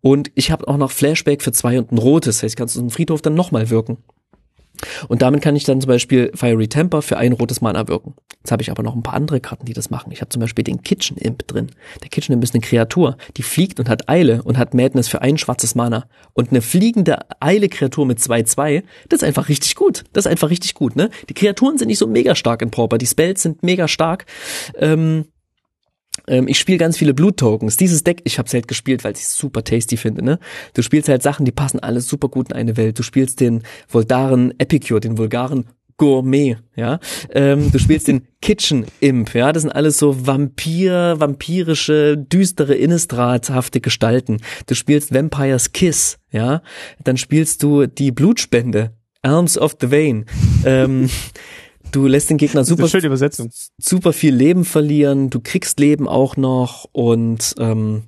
[0.00, 2.36] Und ich habe auch noch Flashback für zwei und ein rotes.
[2.36, 3.98] Das heißt, ich kann es dem Friedhof dann nochmal wirken.
[5.08, 8.14] Und damit kann ich dann zum Beispiel Fiery Temper für ein rotes Mana wirken.
[8.38, 10.12] Jetzt habe ich aber noch ein paar andere Karten, die das machen.
[10.12, 11.70] Ich habe zum Beispiel den Kitchen Imp drin.
[12.02, 15.22] Der Kitchen Imp ist eine Kreatur, die fliegt und hat Eile und hat Madness für
[15.22, 16.06] ein schwarzes Mana.
[16.34, 20.04] Und eine fliegende Eile-Kreatur mit 2-2, das ist einfach richtig gut.
[20.12, 21.10] Das ist einfach richtig gut, ne?
[21.28, 24.26] Die Kreaturen sind nicht so mega stark in Pauper, die Spells sind mega stark.
[24.78, 25.26] Ähm,
[26.26, 27.76] ähm, ich spiele ganz viele Blut-Tokens.
[27.76, 30.24] Dieses Deck, ich habe es halt gespielt, weil ich es super tasty finde.
[30.24, 30.38] Ne?
[30.74, 32.98] Du spielst halt Sachen, die passen alles super gut in eine Welt.
[32.98, 36.98] Du spielst den Voldaren Epicure, den vulgaren Gourmet, ja.
[37.30, 39.52] Ähm, du spielst den Kitchen Imp, ja.
[39.52, 44.38] Das sind alles so Vampir, vampirische, düstere, innistrathafte Gestalten.
[44.66, 46.62] Du spielst Vampire's Kiss, ja.
[47.04, 48.90] Dann spielst du die Blutspende,
[49.22, 50.26] Arms of the Vein.
[50.64, 51.08] Ähm,
[51.94, 53.50] Du lässt den Gegner super, schöne Übersetzung.
[53.78, 55.30] super viel Leben verlieren.
[55.30, 58.04] Du kriegst Leben auch noch und ähm,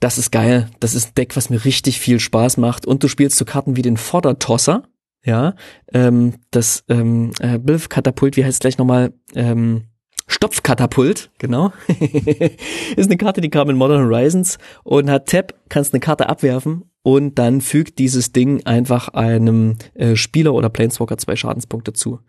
[0.00, 0.68] das ist geil.
[0.80, 2.84] Das ist ein Deck, was mir richtig viel Spaß macht.
[2.84, 4.82] Und du spielst so Karten wie den Vordertosser.
[5.24, 5.54] Ja,
[5.92, 9.12] ähm, das ähm, äh, Bilf-Katapult, wie heißt es gleich nochmal?
[9.36, 9.84] Ähm,
[10.26, 11.72] Stopfkatapult, genau.
[12.96, 16.91] ist eine Karte, die kam in Modern Horizons und hat Tap, kannst eine Karte abwerfen
[17.02, 22.20] und dann fügt dieses Ding einfach einem äh, Spieler oder Planeswalker zwei Schadenspunkte zu.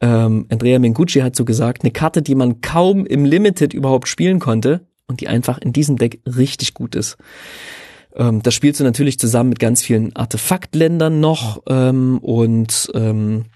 [0.00, 4.38] Ähm, Andrea Mengucci hat so gesagt, eine Karte, die man kaum im Limited überhaupt spielen
[4.38, 7.16] konnte und die einfach in diesem Deck richtig gut ist.
[8.14, 13.46] Ähm, das spielst du natürlich zusammen mit ganz vielen Artefaktländern noch ähm, und ähm,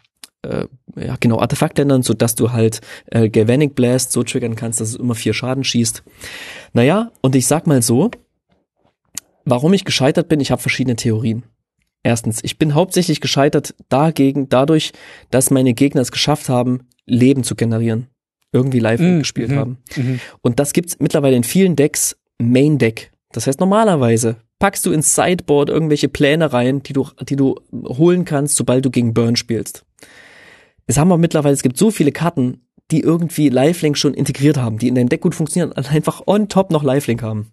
[0.42, 4.90] äh, ja genau Artefaktländern, so dass du halt äh, Galvanic Blast so triggern kannst, dass
[4.90, 6.02] es immer vier Schaden schießt.
[6.72, 8.10] Naja, und ich sag mal so,
[9.48, 11.44] Warum ich gescheitert bin, ich habe verschiedene Theorien.
[12.02, 14.92] Erstens, ich bin hauptsächlich gescheitert dagegen, dadurch,
[15.30, 18.08] dass meine Gegner es geschafft haben, Leben zu generieren.
[18.52, 19.78] Irgendwie live mm, gespielt mm, haben.
[19.94, 20.14] Mm.
[20.42, 23.12] Und das gibt's mittlerweile in vielen Decks Main Deck.
[23.30, 28.24] Das heißt, normalerweise packst du ins Sideboard irgendwelche Pläne rein, die du, die du holen
[28.24, 29.84] kannst, sobald du gegen Burn spielst.
[30.86, 34.78] Es haben wir mittlerweile, es gibt so viele Karten, die irgendwie Lifelink schon integriert haben,
[34.78, 37.52] die in deinem Deck gut funktionieren und einfach on top noch Lifelink haben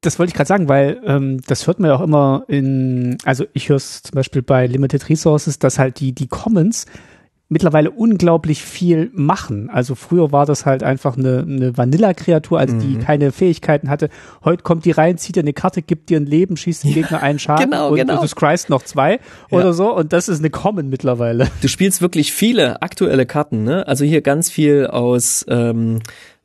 [0.00, 3.44] das wollte ich gerade sagen, weil ähm, das hört man ja auch immer in, also
[3.52, 6.86] ich höre es zum Beispiel bei Limited Resources, dass halt die, die Commons
[7.50, 9.68] mittlerweile unglaublich viel machen.
[9.70, 13.00] Also früher war das halt einfach eine, eine Vanilla-Kreatur, also die mhm.
[13.00, 14.08] keine Fähigkeiten hatte.
[14.44, 17.22] Heute kommt die rein, zieht dir eine Karte, gibt dir ein Leben, schießt den Gegner
[17.22, 18.14] einen Schaden genau, und, genau.
[18.14, 19.18] und du scryst noch zwei ja.
[19.50, 21.48] oder so und das ist eine Common mittlerweile.
[21.60, 23.86] Du spielst wirklich viele aktuelle Karten, ne?
[23.86, 26.00] Also hier ganz viel aus ähm,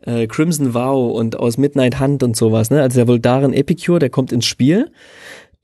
[0.06, 2.82] äh, Crimson Vow und aus Midnight Hunt und sowas, ne?
[2.82, 4.92] Also der Voldaren Epicure, der kommt ins Spiel,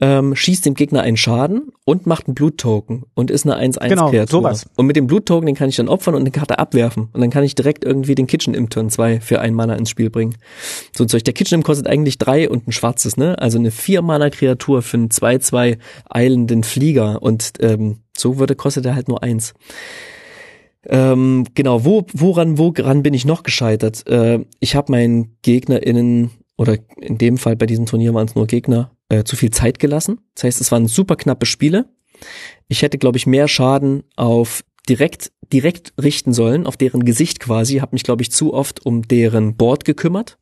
[0.04, 4.12] ähm, schießt dem Gegner einen Schaden und macht einen Bluttoken und ist eine 1-1-Kreatur.
[4.12, 4.66] Genau, sowas.
[4.76, 7.10] Und mit dem Bluttoken, den kann ich dann opfern und eine Karte abwerfen.
[7.14, 9.92] Und dann kann ich direkt irgendwie den Kitchen im Turn 2 für einen Mana ins
[9.92, 10.36] Spiel bringen.
[10.92, 11.24] So Zeug.
[11.24, 13.38] Der Kitchen im kostet eigentlich drei und ein schwarzes, ne?
[13.38, 15.78] Also eine 4-Mana-Kreatur für einen 2-2
[16.10, 17.22] eilenden Flieger.
[17.22, 19.54] Und ähm, so würde kostet er halt nur eins.
[20.88, 24.08] Ähm, genau, wo, woran, woran bin ich noch gescheitert?
[24.08, 28.48] Äh, ich habe meinen GegnerInnen, oder in dem Fall bei diesem Turnier waren es nur
[28.48, 30.20] Gegner, äh, zu viel Zeit gelassen.
[30.36, 31.86] Das heißt, es waren super knappe Spiele.
[32.68, 37.78] Ich hätte, glaube ich, mehr Schaden auf direkt direkt richten sollen, auf deren Gesicht quasi,
[37.78, 40.38] habe mich, glaube ich, zu oft um deren Board gekümmert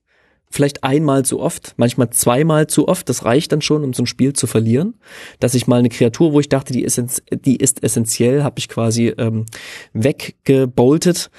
[0.52, 3.08] vielleicht einmal zu oft, manchmal zweimal zu oft.
[3.08, 4.95] Das reicht dann schon, um so ein Spiel zu verlieren.
[5.39, 8.68] Dass ich mal eine Kreatur, wo ich dachte, die ist, die ist essentiell, habe ich
[8.68, 9.45] quasi ähm,
[9.93, 11.30] weggeboltet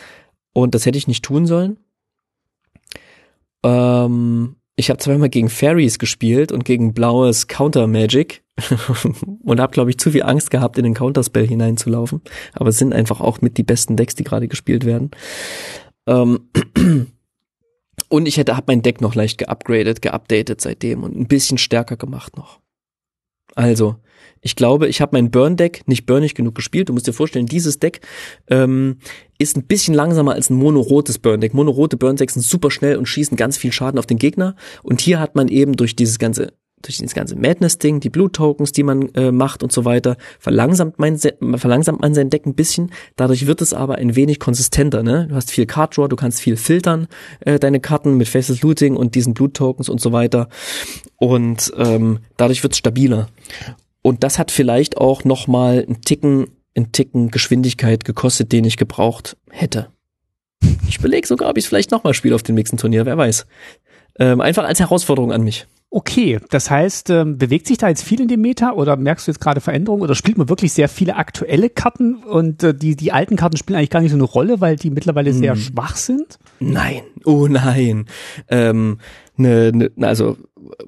[0.53, 1.79] und das hätte ich nicht tun sollen.
[3.65, 8.43] Ähm, ich habe zweimal gegen Fairies gespielt und gegen blaues Counter Magic
[9.45, 12.23] und habe, glaube ich, zu viel Angst gehabt, in den Counterspell hineinzulaufen.
[12.55, 15.11] Aber es sind einfach auch mit die besten Decks, die gerade gespielt werden.
[16.07, 16.49] Ähm,
[18.09, 21.97] Und ich hätte, hab mein Deck noch leicht geupgradet, geupdatet seitdem und ein bisschen stärker
[21.97, 22.61] gemacht noch.
[23.55, 23.97] Also,
[24.41, 26.89] ich glaube, ich habe mein Burn-Deck nicht burnig genug gespielt.
[26.89, 28.01] Du musst dir vorstellen, dieses Deck
[28.49, 28.99] ähm,
[29.39, 31.53] ist ein bisschen langsamer als ein monorotes Burn-Deck.
[31.53, 34.57] Monorote Burn-Decks sind super schnell und schießen ganz viel Schaden auf den Gegner.
[34.83, 36.53] Und hier hat man eben durch dieses ganze
[36.83, 41.19] durch dieses ganze Madness-Ding, die Blut-Tokens, die man äh, macht und so weiter, verlangsamt, mein,
[41.19, 42.91] verlangsamt man sein Deck ein bisschen.
[43.17, 45.03] Dadurch wird es aber ein wenig konsistenter.
[45.03, 45.27] Ne?
[45.29, 47.09] Du hast viel Card Draw, du kannst viel filtern,
[47.41, 50.49] äh, deine Karten mit Faceless Looting und diesen Blut-Tokens und so weiter.
[51.17, 53.29] Und ähm, dadurch wird es stabiler.
[54.03, 59.37] Und das hat vielleicht auch nochmal einen Ticken, einen Ticken Geschwindigkeit gekostet, den ich gebraucht
[59.51, 59.89] hätte.
[60.89, 63.47] Ich überlege sogar, ob ich es vielleicht nochmal spiele auf dem nächsten Turnier, wer weiß.
[64.19, 65.67] Ähm, einfach als Herausforderung an mich.
[65.93, 69.33] Okay, das heißt, ähm, bewegt sich da jetzt viel in dem Meta oder merkst du
[69.33, 73.11] jetzt gerade Veränderungen oder spielt man wirklich sehr viele aktuelle Karten und äh, die, die
[73.11, 75.61] alten Karten spielen eigentlich gar nicht so eine Rolle, weil die mittlerweile sehr Hm.
[75.61, 76.39] schwach sind?
[76.61, 78.05] Nein, oh nein.
[78.47, 78.99] Ähm,
[79.37, 80.37] ne, ne, also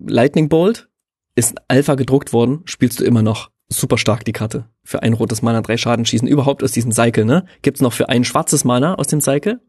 [0.07, 0.88] Lightning Bolt
[1.34, 4.66] ist Alpha gedruckt worden, spielst du immer noch super stark die Karte.
[4.84, 6.28] Für ein rotes Mana drei Schaden schießen.
[6.28, 7.46] Überhaupt aus diesem Cycle, ne?
[7.62, 9.61] Gibt's noch für ein schwarzes Mana aus dem Cycle?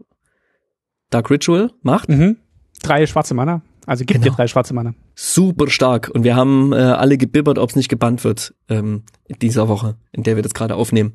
[1.09, 2.09] Dark Ritual macht.
[2.09, 2.37] Mhm.
[2.83, 3.61] Drei schwarze Mana.
[3.85, 4.31] Also gibt Genau.
[4.31, 4.93] dir drei schwarze Mana.
[5.15, 6.09] Super stark.
[6.13, 9.95] Und wir haben äh, alle gebibbert, ob es nicht gebannt wird ähm, in dieser Woche,
[10.11, 11.13] in der wir das gerade aufnehmen.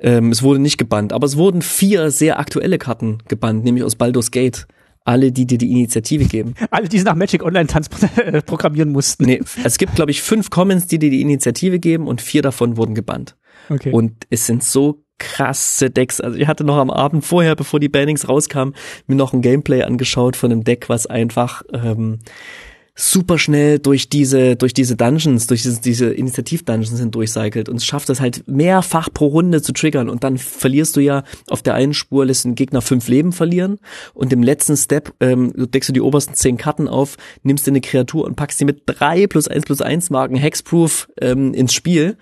[0.00, 3.96] Ähm, es wurde nicht gebannt, aber es wurden vier sehr aktuelle Karten gebannt, nämlich aus
[3.96, 4.66] Baldur's Gate.
[5.04, 6.54] Alle, die dir die Initiative geben.
[6.70, 9.24] Alle, die sie nach Magic Online Tanz äh, programmieren mussten.
[9.24, 12.76] Nee, es gibt, glaube ich, fünf Commons, die dir die Initiative geben und vier davon
[12.76, 13.36] wurden gebannt.
[13.68, 13.90] Okay.
[13.90, 16.20] Und es sind so krasse Decks.
[16.20, 18.74] Also ich hatte noch am Abend vorher, bevor die Bannings rauskamen,
[19.06, 22.18] mir noch ein Gameplay angeschaut von einem Deck, was einfach ähm,
[22.94, 28.20] super schnell durch diese durch diese Dungeons, durch diese, diese Initiativ-Dungeons hindurchcycelt und schafft es
[28.20, 32.26] halt mehrfach pro Runde zu triggern und dann verlierst du ja auf der einen Spur
[32.26, 33.78] lässt den Gegner fünf Leben verlieren
[34.12, 37.80] und im letzten Step ähm, deckst du die obersten zehn Karten auf, nimmst dir eine
[37.80, 42.18] Kreatur und packst sie mit drei plus eins plus eins Marken Hexproof ähm, ins Spiel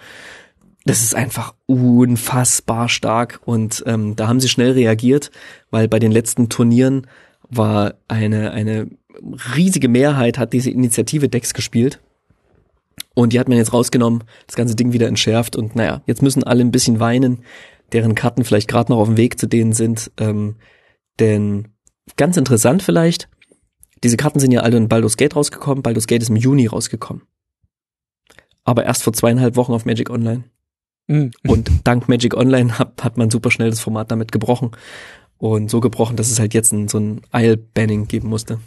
[0.84, 5.30] das ist einfach unfassbar stark und ähm, da haben sie schnell reagiert,
[5.70, 7.06] weil bei den letzten Turnieren
[7.48, 8.88] war eine eine
[9.54, 12.00] riesige Mehrheit hat diese Initiative Decks gespielt
[13.14, 16.44] und die hat man jetzt rausgenommen, das ganze Ding wieder entschärft und naja, jetzt müssen
[16.44, 17.44] alle ein bisschen weinen,
[17.92, 20.56] deren Karten vielleicht gerade noch auf dem Weg zu denen sind, ähm,
[21.18, 21.68] denn
[22.16, 23.28] ganz interessant vielleicht,
[24.02, 27.24] diese Karten sind ja alle in Baldur's Gate rausgekommen, Baldur's Gate ist im Juni rausgekommen,
[28.64, 30.44] aber erst vor zweieinhalb Wochen auf Magic Online.
[31.10, 31.32] Mhm.
[31.46, 34.70] Und dank Magic Online hat, hat man super schnell das Format damit gebrochen.
[35.38, 38.60] Und so gebrochen, dass es halt jetzt ein, so ein Isle-Banning geben musste.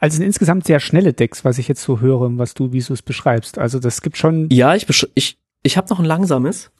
[0.00, 2.92] Also sind insgesamt sehr schnelle Decks, was ich jetzt so höre, was du, wie du
[2.92, 3.58] es beschreibst.
[3.58, 4.48] Also das gibt schon.
[4.50, 6.70] Ja, ich, ich, ich habe noch ein langsames.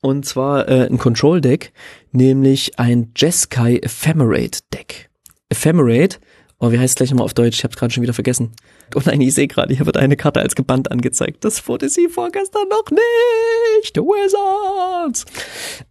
[0.00, 1.72] Und zwar äh, ein Control-Deck,
[2.10, 5.08] nämlich ein Jeskai Ephemerate-Deck.
[5.48, 6.18] Ephemerate,
[6.58, 7.58] oh, wie heißt es gleich nochmal auf Deutsch?
[7.58, 8.50] Ich habe es gerade schon wieder vergessen.
[8.94, 11.44] Oh nein, ich sehe gerade, hier wird eine Karte als gebannt angezeigt.
[11.44, 13.96] Das wurde sie vorgestern noch nicht.
[13.96, 15.24] Wizards.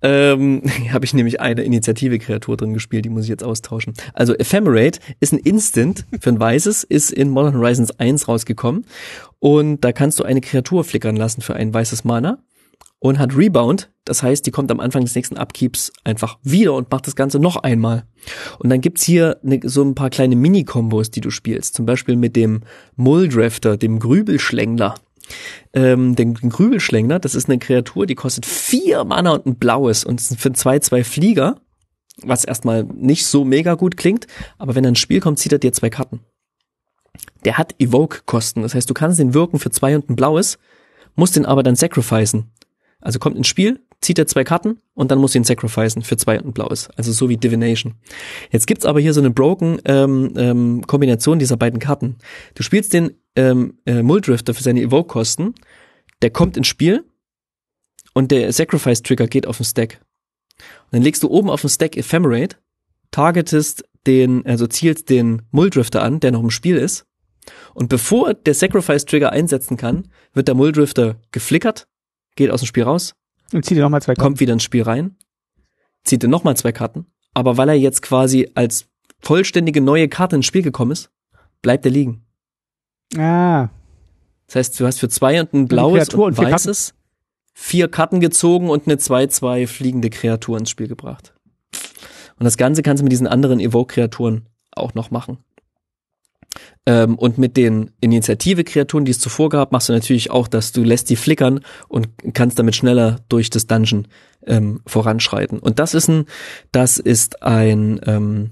[0.02, 3.94] Ähm, habe ich nämlich eine Initiative-Kreatur drin gespielt, die muss ich jetzt austauschen.
[4.14, 8.86] Also Ephemerate ist ein Instant für ein weißes, ist in Modern Horizons 1 rausgekommen.
[9.40, 12.40] Und da kannst du eine Kreatur flickern lassen für ein weißes Mana
[13.02, 13.90] und hat Rebound.
[14.06, 17.40] Das heißt, die kommt am Anfang des nächsten Upkeeps einfach wieder und macht das Ganze
[17.40, 18.06] noch einmal.
[18.60, 21.76] Und dann gibt's hier ne, so ein paar kleine Mini-Kombos, die du spielst.
[21.76, 22.62] Zum Beispiel mit dem
[22.96, 24.96] Mulldrafter, dem Grübelschlängler.
[25.74, 30.22] Ähm, den Grübelschlängler, das ist eine Kreatur, die kostet vier Mana und ein blaues und
[30.22, 31.56] für ein 2-2 Flieger,
[32.22, 34.28] was erstmal nicht so mega gut klingt,
[34.58, 36.20] aber wenn er ins Spiel kommt, zieht er dir zwei Karten.
[37.46, 40.60] Der hat Evoke-Kosten, das heißt, du kannst den wirken für zwei und ein blaues,
[41.16, 42.52] musst den aber dann sacrificen.
[43.02, 46.40] Also kommt ins Spiel, zieht er zwei Karten und dann muss ihn sacrificen für zwei
[46.40, 46.90] und ein blaues.
[46.96, 47.96] Also so wie Divination.
[48.52, 52.18] Jetzt gibt's aber hier so eine broken ähm, ähm, Kombination dieser beiden Karten.
[52.56, 55.54] Du spielst den ähm, äh, Muldrifter für seine Evoke-Kosten,
[56.22, 57.06] der kommt ins Spiel
[58.14, 60.02] und der Sacrifice-Trigger geht auf den Stack.
[60.60, 62.58] Und dann legst du oben auf den Stack Ephemerate,
[63.12, 67.06] targetest den, also zielst den Muldrifter an, der noch im Spiel ist.
[67.74, 71.88] Und bevor der Sacrifice-Trigger einsetzen kann, wird der Muldrifter geflickert,
[72.36, 73.14] geht aus dem Spiel raus,
[73.54, 75.16] Und zieh dir nochmal zwei kommt wieder ins Spiel rein,
[76.04, 78.88] zieht dann nochmal zwei Karten, aber weil er jetzt quasi als
[79.20, 81.12] vollständige neue Karte ins Spiel gekommen ist,
[81.62, 82.26] bleibt er liegen.
[83.18, 83.70] Ah,
[84.48, 86.94] Das heißt, du hast für zwei und ein blaues und, und vier weißes
[87.54, 91.34] vier Karten gezogen und eine 2-2 fliegende Kreatur ins Spiel gebracht.
[92.40, 95.38] Und das Ganze kannst du mit diesen anderen Evoke-Kreaturen auch noch machen.
[96.86, 100.84] Ähm, und mit den Initiative-Kreaturen, die es zuvor gab, machst du natürlich auch, dass du
[100.84, 104.08] lässt die flickern und kannst damit schneller durch das Dungeon
[104.48, 105.60] ähm, voranschreiten.
[105.60, 106.26] Und das ist ein,
[106.72, 108.52] das ist ein, ähm,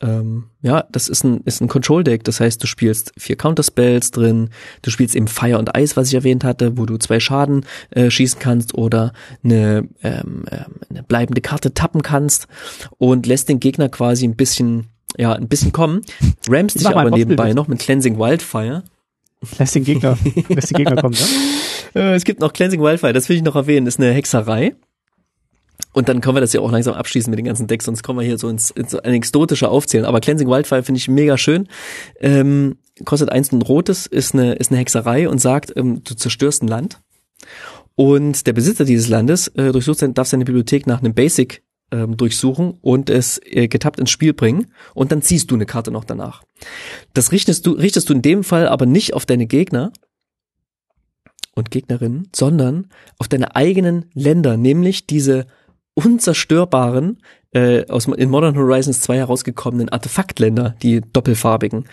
[0.00, 2.24] ähm, ja, das ist ein, ist ein Control-Deck.
[2.24, 4.50] Das heißt, du spielst vier Counterspells drin,
[4.82, 8.10] du spielst eben Fire und Eis, was ich erwähnt hatte, wo du zwei Schaden äh,
[8.10, 9.12] schießen kannst oder
[9.42, 12.46] eine, ähm, ähm, eine bleibende Karte tappen kannst
[12.98, 14.88] und lässt den Gegner quasi ein bisschen,
[15.18, 16.02] ja, ein bisschen kommen,
[16.48, 18.84] rammst Ich dich aber nebenbei noch mit Cleansing Wildfire.
[19.58, 22.00] lässt den Gegner, lässt den Gegner kommen, ne?
[22.00, 24.74] Äh, es gibt noch Cleansing Wildfire, das will ich noch erwähnen, ist eine Hexerei.
[25.92, 28.18] Und dann können wir das ja auch langsam abschließen mit den ganzen Decks, sonst kommen
[28.18, 30.04] wir hier so ins, ins anekdotische Aufzählen.
[30.04, 31.68] Aber Cleansing Wildfire finde ich mega schön.
[32.20, 36.14] Ähm, kostet eins und ein rotes, ist eine, ist eine Hexerei und sagt, ähm, du
[36.14, 37.00] zerstörst ein Land.
[37.94, 42.16] Und der Besitzer dieses Landes äh, durchsucht sein, darf seine Bibliothek nach einem Basic ähm,
[42.16, 46.04] durchsuchen und es äh, getappt ins Spiel bringen und dann ziehst du eine Karte noch
[46.04, 46.42] danach.
[47.14, 49.92] Das richtest du, richtest du in dem Fall aber nicht auf deine Gegner
[51.54, 55.46] und Gegnerinnen, sondern auf deine eigenen Länder, nämlich diese
[55.94, 57.18] unzerstörbaren
[57.52, 61.86] äh, aus in Modern Horizons 2 herausgekommenen Artefaktländer, die doppelfarbigen.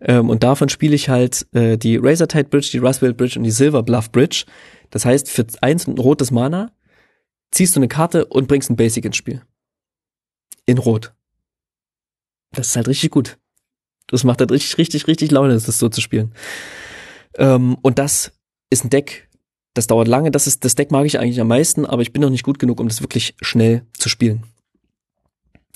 [0.00, 3.50] Ähm, und davon spiele ich halt äh, die Razortide Bridge, die Roswell Bridge und die
[3.50, 4.44] Silver Bluff Bridge.
[4.88, 6.72] Das heißt, für eins und ein rotes Mana
[7.50, 9.42] ziehst du eine Karte und bringst ein Basic ins Spiel.
[10.66, 11.12] In Rot.
[12.52, 13.38] Das ist halt richtig gut.
[14.06, 16.34] Das macht halt richtig, richtig, richtig Laune, das so zu spielen.
[17.36, 18.32] Ähm, und das
[18.70, 19.28] ist ein Deck,
[19.74, 20.30] das dauert lange.
[20.30, 22.58] Das ist, das Deck mag ich eigentlich am meisten, aber ich bin noch nicht gut
[22.58, 24.44] genug, um das wirklich schnell zu spielen.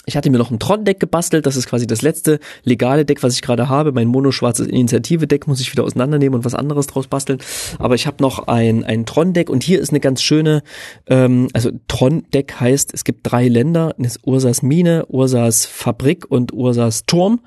[0.07, 3.35] Ich hatte mir noch ein Tron-Deck gebastelt, das ist quasi das letzte legale Deck, was
[3.35, 3.93] ich gerade habe.
[3.93, 7.39] Mein mono-schwarzes Initiative-Deck muss ich wieder auseinandernehmen und was anderes draus basteln.
[7.79, 10.63] Aber ich habe noch ein, ein Tron-Deck und hier ist eine ganz schöne,
[11.07, 16.53] ähm, also Tron-Deck heißt, es gibt drei Länder, das ist Ursas Mine, Ursas Fabrik und
[16.53, 17.41] Ursas Turm.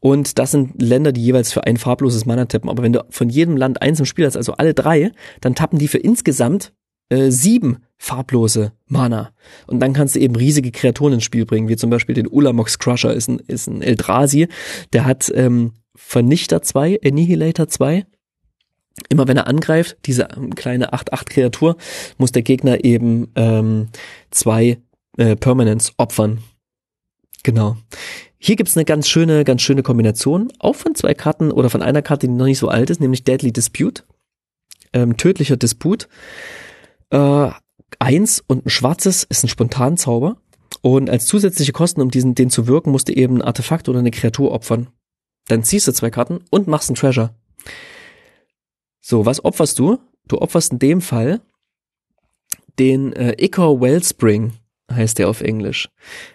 [0.00, 2.68] Und das sind Länder, die jeweils für ein farbloses Mana tappen.
[2.68, 5.78] Aber wenn du von jedem Land eins im Spiel hast, also alle drei, dann tappen
[5.78, 6.72] die für insgesamt
[7.12, 9.32] äh, sieben farblose Mana.
[9.66, 12.78] Und dann kannst du eben riesige Kreaturen ins Spiel bringen, wie zum Beispiel den Ulamox
[12.78, 14.48] Crusher, ist ein, ist ein Eldrazi,
[14.92, 18.06] der hat ähm, Vernichter 2, Annihilator 2.
[19.08, 21.76] Immer wenn er angreift, diese ähm, kleine 8-8-Kreatur,
[22.18, 23.88] muss der Gegner eben ähm,
[24.30, 24.78] zwei
[25.16, 26.38] äh, Permanents opfern.
[27.42, 27.76] Genau.
[28.38, 32.02] Hier gibt's eine ganz schöne, ganz schöne Kombination, auch von zwei Karten oder von einer
[32.02, 34.04] Karte, die noch nicht so alt ist, nämlich Deadly Dispute.
[34.92, 36.08] Ähm, tödlicher Disput.
[37.12, 37.50] Äh,
[37.98, 40.38] eins und ein schwarzes ist ein Spontanzauber.
[40.80, 44.00] Und als zusätzliche Kosten, um diesen, den zu wirken, musst du eben ein Artefakt oder
[44.00, 44.88] eine Kreatur opfern.
[45.46, 47.34] Dann ziehst du zwei Karten und machst einen Treasure.
[49.00, 49.98] So, was opferst du?
[50.26, 51.40] Du opferst in dem Fall
[52.78, 54.52] den äh, Ichor Wellspring,
[54.90, 55.88] heißt der auf Englisch.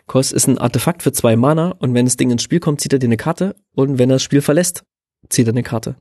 [0.06, 2.94] Kost ist ein Artefakt für zwei Mana und wenn das Ding ins Spiel kommt, zieht
[2.94, 4.84] er dir eine Karte und wenn er das Spiel verlässt,
[5.30, 5.96] zieht er eine Karte.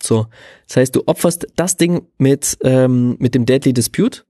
[0.00, 0.26] So,
[0.66, 4.24] das heißt, du opferst das Ding mit ähm, mit dem Deadly Dispute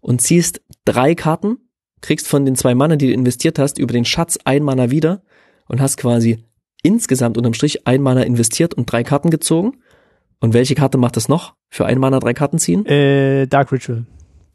[0.00, 1.58] und ziehst drei Karten,
[2.00, 5.22] kriegst von den zwei Mana, die du investiert hast, über den Schatz ein Mana wieder
[5.68, 6.44] und hast quasi
[6.82, 9.78] insgesamt unterm Strich ein Mana investiert und drei Karten gezogen.
[10.40, 11.54] Und welche Karte macht das noch?
[11.68, 12.86] Für ein Mana drei Karten ziehen?
[12.86, 14.06] Äh, Dark Ritual.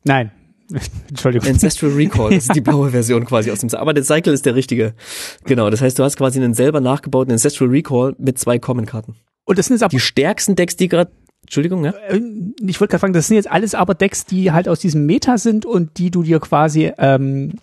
[0.03, 0.31] Nein.
[1.09, 1.47] Entschuldigung.
[1.47, 4.55] Ancestral Recall, das ist die blaue Version quasi aus dem Aber der Cycle ist der
[4.55, 4.95] richtige.
[5.43, 9.15] Genau, das heißt, du hast quasi einen selber nachgebauten Ancestral Recall mit zwei Common-Karten.
[9.45, 11.11] Und das sind jetzt Die stärksten Decks, die gerade
[11.43, 11.91] Entschuldigung, ja?
[11.91, 12.21] Äh,
[12.65, 15.37] ich wollte gerade fragen, das sind jetzt alles aber Decks, die halt aus diesem Meta
[15.37, 17.53] sind und die du dir quasi ähm,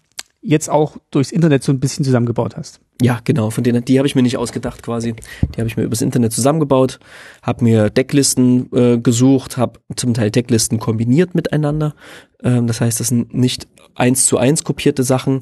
[0.41, 2.81] jetzt auch durchs Internet so ein bisschen zusammengebaut hast.
[3.01, 5.15] Ja, genau, von denen, die habe ich mir nicht ausgedacht quasi.
[5.55, 7.01] Die habe ich mir übers Internet zusammengebaut,
[7.43, 11.95] habe mir Decklisten äh, gesucht, habe zum Teil Decklisten kombiniert miteinander.
[12.43, 15.41] Ähm, das heißt, das sind nicht eins zu eins kopierte Sachen,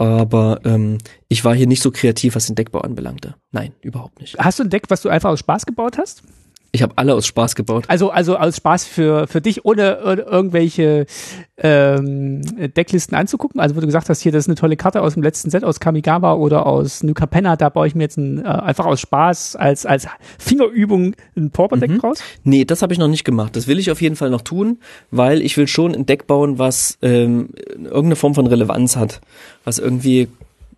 [0.00, 0.96] aber ähm,
[1.28, 3.34] ich war hier nicht so kreativ, was den Deckbau anbelangte.
[3.52, 4.38] Nein, überhaupt nicht.
[4.38, 6.22] Hast du ein Deck, was du einfach aus Spaß gebaut hast?
[6.72, 7.84] Ich habe alle aus Spaß gebaut.
[7.88, 9.98] Also, also aus Spaß für, für dich, ohne
[10.30, 11.06] irgendwelche
[11.58, 12.42] ähm,
[12.76, 13.60] Decklisten anzugucken.
[13.60, 15.64] Also, wo du gesagt hast, hier, das ist eine tolle Karte aus dem letzten Set,
[15.64, 19.00] aus Kamigawa oder aus New Capenna, da baue ich mir jetzt ein, äh, einfach aus
[19.00, 20.06] Spaß als, als
[20.38, 22.00] Fingerübung ein Pauper-Deck mhm.
[22.00, 22.22] raus?
[22.44, 23.56] Nee, das habe ich noch nicht gemacht.
[23.56, 24.78] Das will ich auf jeden Fall noch tun,
[25.10, 29.20] weil ich will schon ein Deck bauen, was ähm, irgendeine Form von Relevanz hat.
[29.64, 30.28] Was irgendwie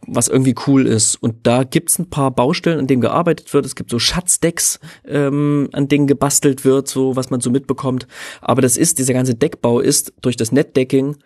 [0.07, 1.17] was irgendwie cool ist.
[1.17, 3.65] Und da gibt's ein paar Baustellen, an denen gearbeitet wird.
[3.65, 8.07] Es gibt so Schatzdecks, ähm, an denen gebastelt wird, so was man so mitbekommt.
[8.41, 11.17] Aber das ist, dieser ganze Deckbau ist durch das Netdecking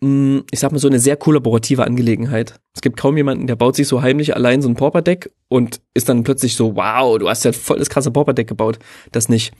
[0.00, 2.60] mm, ich sag mal so eine sehr kollaborative Angelegenheit.
[2.74, 6.08] Es gibt kaum jemanden, der baut sich so heimlich allein so ein Pauper-Deck und ist
[6.08, 8.78] dann plötzlich so, wow, du hast ja voll das krasse Pauper-Deck gebaut.
[9.12, 9.52] Das nicht.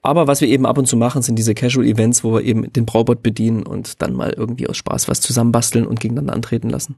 [0.00, 2.86] Aber was wir eben ab und zu machen, sind diese Casual-Events, wo wir eben den
[2.86, 6.96] Braubot bedienen und dann mal irgendwie aus Spaß was zusammenbasteln und gegeneinander antreten lassen.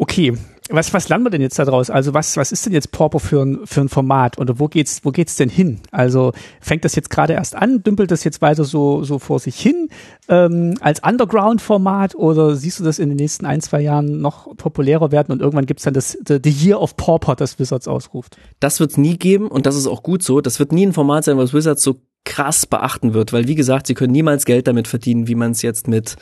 [0.00, 0.32] Okay,
[0.70, 1.90] was, was lernen wir denn jetzt da draus?
[1.90, 5.00] Also was, was ist denn jetzt Porpo für ein, für ein Format oder wo geht's,
[5.02, 5.80] wo geht's denn hin?
[5.90, 9.58] Also fängt das jetzt gerade erst an, dümpelt das jetzt weiter so, so vor sich
[9.58, 9.88] hin
[10.28, 15.10] ähm, als Underground-Format oder siehst du das in den nächsten ein, zwei Jahren noch populärer
[15.10, 18.36] werden und irgendwann gibt's dann das the, the Year of Pauper, das Wizards ausruft?
[18.60, 20.40] Das wird's nie geben und das ist auch gut so.
[20.40, 23.86] Das wird nie ein Format sein, was Wizards so krass beachten wird, weil wie gesagt,
[23.86, 26.16] sie können niemals Geld damit verdienen, wie man es jetzt mit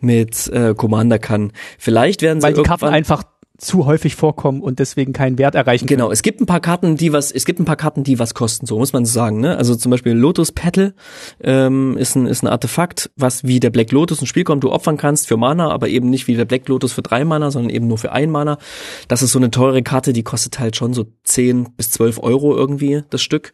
[0.00, 1.52] mit äh, Commander kann.
[1.78, 3.24] Vielleicht werden sie weil die Karten einfach
[3.58, 5.86] zu häufig vorkommen und deswegen keinen Wert erreichen.
[5.86, 8.34] Genau, es gibt ein paar Karten, die was, es gibt ein paar Karten, die was
[8.34, 9.40] kosten, so muss man sagen.
[9.40, 9.56] Ne?
[9.56, 10.94] Also zum Beispiel Lotus Petal
[11.42, 14.72] ähm, ist, ein, ist ein Artefakt, was wie der Black Lotus ein Spiel kommt, du
[14.72, 17.70] opfern kannst für Mana, aber eben nicht wie der Black Lotus für drei Mana, sondern
[17.70, 18.58] eben nur für ein Mana.
[19.08, 22.54] Das ist so eine teure Karte, die kostet halt schon so 10 bis 12 Euro
[22.54, 23.52] irgendwie das Stück.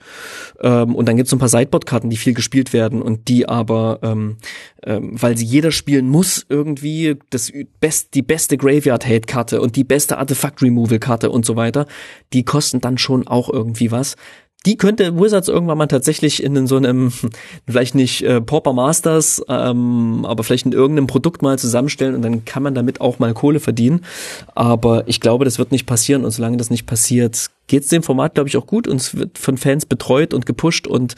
[0.60, 4.00] Ähm, und dann gibt's so ein paar Sideboard-Karten, die viel gespielt werden und die aber,
[4.02, 4.38] ähm,
[4.84, 10.16] ähm, weil sie jeder spielen muss, irgendwie das best, die beste Graveyard-Hate-Karte und die beste
[10.16, 11.86] Artefakt-Removal-Karte und so weiter,
[12.32, 14.16] die kosten dann schon auch irgendwie was
[14.64, 17.12] die könnte Wizards irgendwann mal tatsächlich in so einem,
[17.66, 22.44] vielleicht nicht äh, Pauper Masters, ähm, aber vielleicht in irgendeinem Produkt mal zusammenstellen und dann
[22.44, 24.04] kann man damit auch mal Kohle verdienen.
[24.54, 28.02] Aber ich glaube, das wird nicht passieren und solange das nicht passiert, geht es dem
[28.02, 31.16] Format, glaube ich, auch gut und es wird von Fans betreut und gepusht und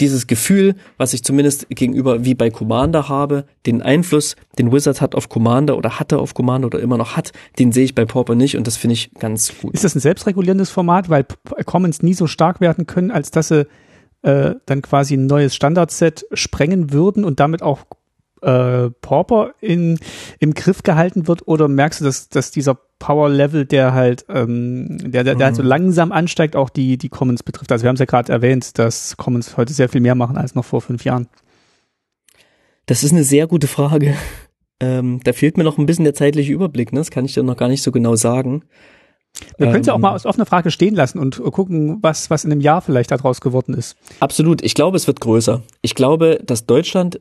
[0.00, 5.14] dieses Gefühl, was ich zumindest gegenüber wie bei Commander habe, den Einfluss, den Wizard hat
[5.14, 8.34] auf Commander oder hatte auf Commander oder immer noch hat, den sehe ich bei Pauper
[8.34, 9.74] nicht und das finde ich ganz gut.
[9.74, 11.26] Ist das ein selbstregulierendes Format, weil
[11.64, 13.66] Commons nie so stark werden können, als dass sie
[14.22, 17.84] äh, dann quasi ein neues Standardset sprengen würden und damit auch
[18.42, 19.98] äh, Pauper in,
[20.38, 25.24] im Griff gehalten wird oder merkst du, dass, dass dieser Power-Level, der halt, ähm, der,
[25.24, 25.68] der, der halt so mhm.
[25.68, 27.70] langsam ansteigt, auch die, die Commons betrifft?
[27.72, 30.54] Also wir haben es ja gerade erwähnt, dass Commons heute sehr viel mehr machen als
[30.54, 31.28] noch vor fünf Jahren.
[32.86, 34.16] Das ist eine sehr gute Frage.
[34.80, 37.00] Ähm, da fehlt mir noch ein bisschen der zeitliche Überblick, ne?
[37.00, 38.62] Das kann ich dir noch gar nicht so genau sagen.
[39.56, 42.44] Wir können es ja auch mal als offene Frage stehen lassen und gucken, was, was
[42.44, 43.96] in einem Jahr vielleicht daraus geworden ist.
[44.20, 44.62] Absolut.
[44.62, 45.62] Ich glaube, es wird größer.
[45.82, 47.20] Ich glaube, dass Deutschland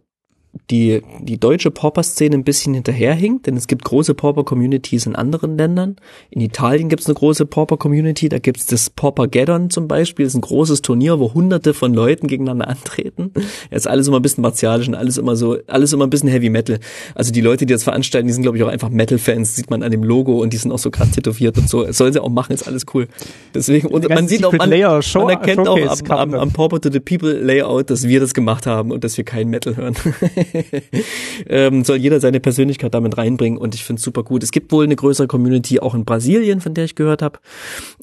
[0.69, 5.97] die, die deutsche Pauper-Szene ein bisschen hinterherhinkt, denn es gibt große Pauper-Communities in anderen Ländern.
[6.29, 10.33] In Italien gibt es eine große Pauper-Community, da gibt es das Pauper-Gaddon zum Beispiel, das
[10.33, 13.31] ist ein großes Turnier, wo hunderte von Leuten gegeneinander antreten.
[13.69, 16.29] Es ist alles immer ein bisschen martialisch und alles immer so, alles immer ein bisschen
[16.29, 16.79] Heavy Metal.
[17.15, 19.83] Also die Leute, die das veranstalten, die sind glaube ich auch einfach Metal-Fans, sieht man
[19.83, 21.83] an dem Logo und die sind auch so krass tätowiert und so.
[21.83, 23.07] Das sollen sie auch machen, ist alles cool.
[23.53, 25.79] Deswegen, und man sieht auch, man, man erkennt auch
[26.09, 29.17] am, am, am Pauper to the People Layout, dass wir das gemacht haben und dass
[29.17, 29.95] wir kein Metal hören.
[31.47, 34.43] ähm, soll jeder seine Persönlichkeit damit reinbringen und ich finde es super gut.
[34.43, 37.39] Es gibt wohl eine größere Community auch in Brasilien, von der ich gehört habe.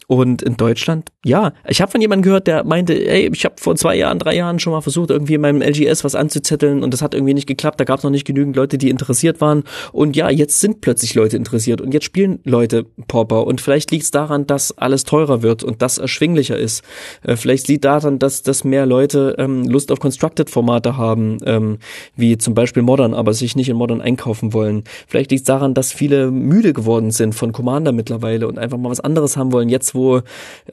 [0.07, 3.75] Und in Deutschland, ja, ich habe von jemandem gehört, der meinte, ey, ich habe vor
[3.77, 7.03] zwei Jahren, drei Jahren schon mal versucht, irgendwie in meinem LGS was anzuzetteln und das
[7.03, 7.81] hat irgendwie nicht geklappt.
[7.81, 9.65] Da gab es noch nicht genügend Leute, die interessiert waren.
[9.93, 13.47] Und ja, jetzt sind plötzlich Leute interessiert und jetzt spielen Leute Pauper.
[13.47, 16.83] Und vielleicht liegt es daran, dass alles teurer wird und das erschwinglicher ist.
[17.23, 21.79] Äh, vielleicht liegt daran, dass, dass mehr Leute ähm, Lust auf Constructed-Formate haben, ähm,
[22.17, 24.85] wie zum Beispiel Modern, aber sich nicht in Modern einkaufen wollen.
[25.07, 28.91] Vielleicht liegt es daran, dass viele müde geworden sind von Commander mittlerweile und einfach mal
[28.91, 29.69] was anderes haben wollen.
[29.69, 30.23] Jetzt, wo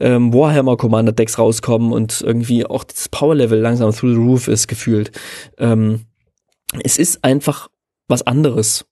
[0.00, 4.48] ähm, Warhammer Commander Decks rauskommen und irgendwie auch das Power Level langsam through the roof
[4.48, 5.12] ist gefühlt.
[5.58, 6.06] Ähm,
[6.82, 7.68] es ist einfach
[8.08, 8.84] was anderes.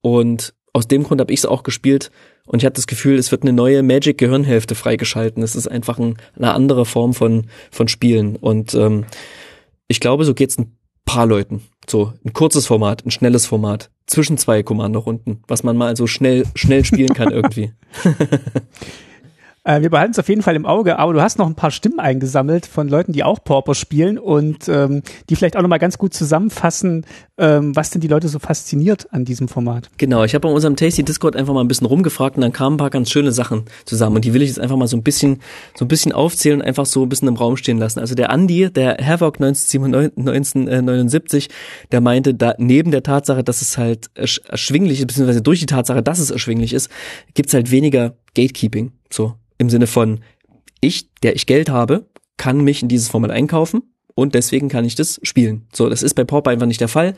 [0.00, 2.10] Und aus dem Grund habe ich es auch gespielt
[2.46, 5.42] und ich hatte das Gefühl, es wird eine neue Magic Gehirnhälfte freigeschalten.
[5.42, 9.04] Es ist einfach ein, eine andere Form von von Spielen und ähm,
[9.88, 11.62] ich glaube, so geht's ein paar Leuten.
[11.88, 16.44] So ein kurzes Format, ein schnelles Format, zwischen zwei Kommandorunden, was man mal so schnell,
[16.54, 17.72] schnell spielen kann irgendwie.
[19.66, 21.72] Äh, wir behalten es auf jeden Fall im Auge, aber du hast noch ein paar
[21.72, 25.98] Stimmen eingesammelt von Leuten, die auch Pauper spielen und ähm, die vielleicht auch nochmal ganz
[25.98, 27.04] gut zusammenfassen,
[27.38, 29.90] ähm, was denn die Leute so fasziniert an diesem Format.
[29.98, 32.74] Genau, ich habe bei unserem Tasty Discord einfach mal ein bisschen rumgefragt und dann kamen
[32.74, 35.02] ein paar ganz schöne Sachen zusammen und die will ich jetzt einfach mal so ein
[35.02, 35.40] bisschen
[35.74, 38.00] so ein bisschen aufzählen und einfach so ein bisschen im Raum stehen lassen.
[38.00, 41.48] Also der Andy, der Havoc 1979,
[41.92, 46.02] der meinte, da neben der Tatsache, dass es halt erschwinglich ist, beziehungsweise durch die Tatsache,
[46.02, 46.90] dass es erschwinglich ist,
[47.34, 48.92] gibt's halt weniger Gatekeeping.
[49.12, 50.20] So, im Sinne von,
[50.80, 52.06] ich, der ich Geld habe,
[52.36, 53.82] kann mich in dieses Format einkaufen
[54.16, 55.66] und deswegen kann ich das spielen.
[55.74, 57.14] So, das ist bei Pauper einfach nicht der Fall.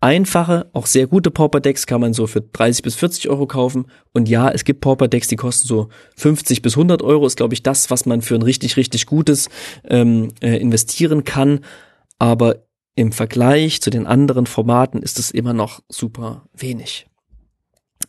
[0.00, 3.86] Einfache, auch sehr gute Pauper-Decks kann man so für 30 bis 40 Euro kaufen.
[4.12, 7.26] Und ja, es gibt Pauper-Decks, die kosten so 50 bis 100 Euro.
[7.26, 9.48] Ist, glaube ich, das, was man für ein richtig, richtig gutes
[9.88, 11.60] ähm, äh, investieren kann.
[12.20, 17.06] Aber im Vergleich zu den anderen Formaten ist es immer noch super wenig.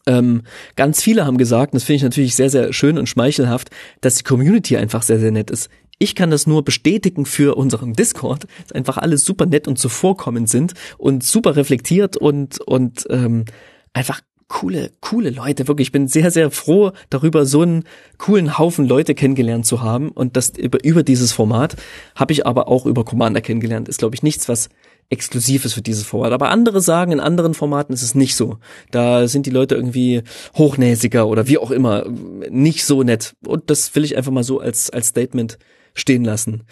[0.05, 0.43] Ähm,
[0.75, 3.71] ganz viele haben gesagt, und das finde ich natürlich sehr, sehr schön und schmeichelhaft,
[4.01, 5.69] dass die Community einfach sehr, sehr nett ist.
[5.99, 10.49] Ich kann das nur bestätigen für unseren Discord, dass einfach alle super nett und zuvorkommend
[10.49, 13.45] sind und super reflektiert und, und ähm,
[13.93, 15.67] einfach coole, coole Leute.
[15.67, 17.83] Wirklich, ich bin sehr, sehr froh darüber, so einen
[18.17, 20.09] coolen Haufen Leute kennengelernt zu haben.
[20.09, 21.75] Und das über, über dieses Format
[22.15, 23.89] habe ich aber auch über Commander kennengelernt.
[23.89, 24.69] Ist, glaube ich, nichts, was
[25.09, 26.31] exklusiv ist für dieses Format.
[26.31, 28.57] Aber andere sagen, in anderen Formaten ist es nicht so.
[28.91, 30.23] Da sind die Leute irgendwie
[30.57, 32.05] hochnäsiger oder wie auch immer,
[32.49, 33.33] nicht so nett.
[33.45, 35.57] Und das will ich einfach mal so als, als Statement
[35.97, 36.63] stehen lassen.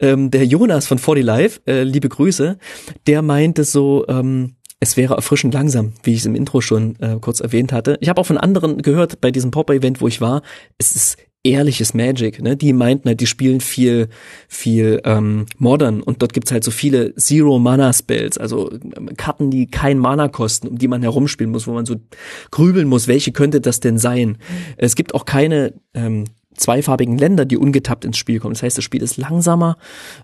[0.00, 2.58] Ähm, der Jonas von 40 Live, äh, liebe Grüße,
[3.06, 7.18] der meinte so, ähm, es wäre erfrischend langsam, wie ich es im Intro schon äh,
[7.20, 7.96] kurz erwähnt hatte.
[8.00, 10.42] Ich habe auch von anderen gehört bei diesem Pop-Event, wo ich war,
[10.76, 12.42] es ist ehrliches Magic.
[12.42, 12.56] Ne?
[12.56, 14.08] Die meinten halt, die spielen viel,
[14.48, 19.98] viel ähm, modern und dort gibt's halt so viele Zero-Mana-Spells, also ähm, Karten, die kein
[19.98, 21.96] Mana kosten, um die man herumspielen muss, wo man so
[22.50, 24.38] grübeln muss, welche könnte das denn sein.
[24.76, 26.24] Es gibt auch keine ähm,
[26.56, 28.54] zweifarbigen Länder, die ungetappt ins Spiel kommen.
[28.54, 29.76] Das heißt, das Spiel ist langsamer,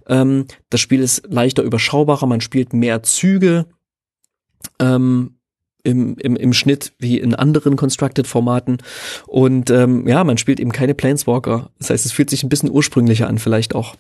[0.06, 3.66] ähm, das Spiel ist leichter überschaubarer, man spielt mehr Züge.
[4.80, 5.34] Ähm,
[5.84, 8.78] im, im, im Schnitt wie in anderen Constructed-Formaten.
[9.26, 11.70] Und ähm, ja, man spielt eben keine Planeswalker.
[11.78, 13.94] Das heißt, es fühlt sich ein bisschen ursprünglicher an, vielleicht auch.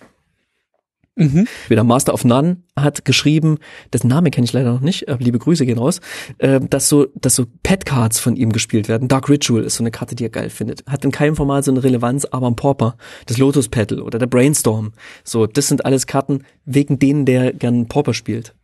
[1.18, 1.46] Mhm.
[1.68, 3.58] Der Master of None hat geschrieben,
[3.92, 6.00] dessen Name kenne ich leider noch nicht, aber liebe Grüße gehen raus,
[6.38, 9.08] äh, dass so, dass so Pet-Cards von ihm gespielt werden.
[9.08, 10.86] Dark Ritual ist so eine Karte, die er geil findet.
[10.86, 12.96] Hat in keinem Format so eine Relevanz, aber ein Pauper,
[13.26, 14.92] das Lotus Petal oder der Brainstorm.
[15.24, 18.54] So, das sind alles Karten, wegen denen der gern Pauper spielt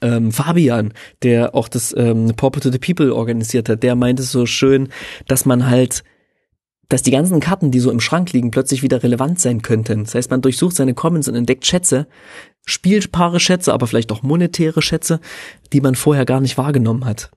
[0.00, 4.46] ähm, Fabian, der auch das ähm, Pauper to the People organisiert hat, der meinte so
[4.46, 4.88] schön,
[5.26, 6.04] dass man halt
[6.88, 10.04] dass die ganzen Karten, die so im Schrank liegen, plötzlich wieder relevant sein könnten.
[10.04, 12.06] Das heißt, man durchsucht seine Commons und entdeckt Schätze,
[12.64, 15.20] spielbare Schätze, aber vielleicht auch monetäre Schätze,
[15.72, 17.30] die man vorher gar nicht wahrgenommen hat.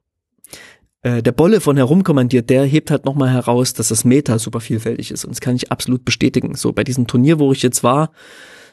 [1.02, 5.12] Äh, der Bolle von herumkommandiert, der hebt halt nochmal heraus, dass das Meta super vielfältig
[5.12, 5.26] ist.
[5.26, 6.56] Und das kann ich absolut bestätigen.
[6.56, 8.12] So, bei diesem Turnier, wo ich jetzt war,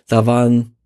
[0.07, 0.76] da waren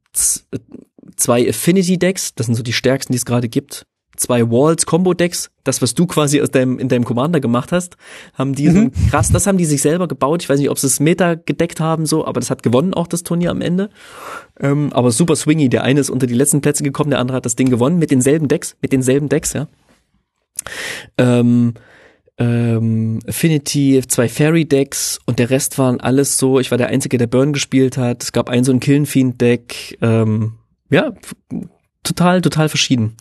[1.16, 3.86] zwei Affinity Decks, das sind so die stärksten, die es gerade gibt.
[4.16, 7.96] Zwei Walls Combo Decks, das was du quasi aus deinem in deinem Commander gemacht hast,
[8.34, 8.92] haben die mhm.
[8.94, 10.42] so krass, das haben die sich selber gebaut.
[10.42, 13.06] Ich weiß nicht, ob sie es Meta gedeckt haben so, aber das hat gewonnen auch
[13.06, 13.88] das Turnier am Ende.
[14.60, 17.46] Ähm, aber super swingy, der eine ist unter die letzten Plätze gekommen, der andere hat
[17.46, 19.68] das Ding gewonnen mit denselben Decks, mit denselben Decks, ja.
[21.16, 21.74] Ähm,
[22.38, 27.18] ähm, Affinity, zwei Fairy Decks und der Rest waren alles so, ich war der Einzige,
[27.18, 28.22] der Burn gespielt hat.
[28.22, 30.54] Es gab ein so ein Killen Fiend Deck, ähm,
[30.90, 31.12] ja,
[32.02, 33.16] total, total verschieden.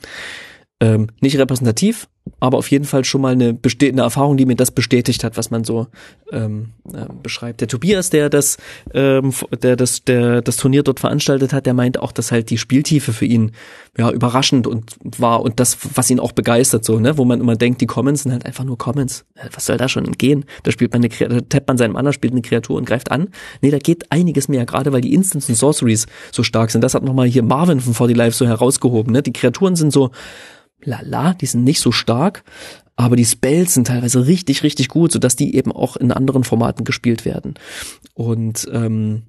[0.82, 2.07] Ähm, nicht repräsentativ,
[2.39, 5.51] aber auf jeden Fall schon mal eine, eine Erfahrung, die mir das bestätigt hat, was
[5.51, 5.86] man so
[6.32, 7.61] ähm, äh, beschreibt.
[7.61, 8.57] Der Tobias, der das,
[8.95, 12.57] ähm, der das, der das Turnier dort veranstaltet hat, der meint auch, dass halt die
[12.57, 13.51] Spieltiefe für ihn
[13.95, 17.55] ja überraschend und war und das, was ihn auch begeistert, so ne, wo man immer
[17.55, 19.25] denkt, die Commons sind halt einfach nur Commons.
[19.36, 20.45] Äh, was soll da schon gehen?
[20.63, 23.29] Da spielt man eine, da tappt man seinem Mann, spielt eine Kreatur und greift an.
[23.61, 26.84] Nee, da geht einiges mehr, gerade weil die Instants und Sorceries so stark sind.
[26.84, 29.13] Das hat nochmal hier Marvin von 40 Life so herausgehoben.
[29.13, 29.21] Ne?
[29.21, 30.09] Die Kreaturen sind so
[30.84, 32.43] lala, die sind nicht so stark,
[32.95, 36.86] aber die Spells sind teilweise richtig, richtig gut, sodass die eben auch in anderen Formaten
[36.86, 37.55] gespielt werden.
[38.13, 39.23] Und ähm,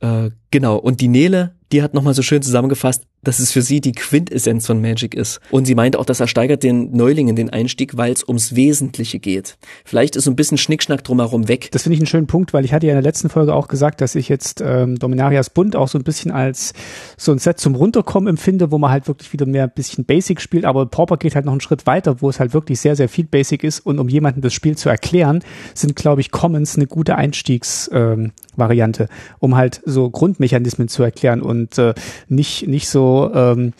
[0.00, 3.80] äh, genau, und die Nele, die hat nochmal so schön zusammengefasst, dass es für sie
[3.80, 5.40] die Quintessenz von Magic ist.
[5.50, 9.56] Und sie meint auch, das ersteigert den Neulingen den Einstieg, weil es ums Wesentliche geht.
[9.84, 11.70] Vielleicht ist so ein bisschen Schnickschnack drumherum weg.
[11.72, 13.68] Das finde ich einen schönen Punkt, weil ich hatte ja in der letzten Folge auch
[13.68, 16.74] gesagt, dass ich jetzt ähm, Dominarias Bund auch so ein bisschen als
[17.16, 20.40] so ein Set zum Runterkommen empfinde, wo man halt wirklich wieder mehr ein bisschen Basic
[20.40, 23.08] spielt, aber Pauper geht halt noch einen Schritt weiter, wo es halt wirklich sehr, sehr
[23.08, 25.42] viel Basic ist und um jemanden das Spiel zu erklären,
[25.74, 29.08] sind, glaube ich, Commons eine gute Einstiegsvariante, ähm,
[29.40, 30.10] um halt so
[30.44, 31.94] Grundmechanismen zu erklären und äh,
[32.28, 33.72] nicht, nicht so ähm,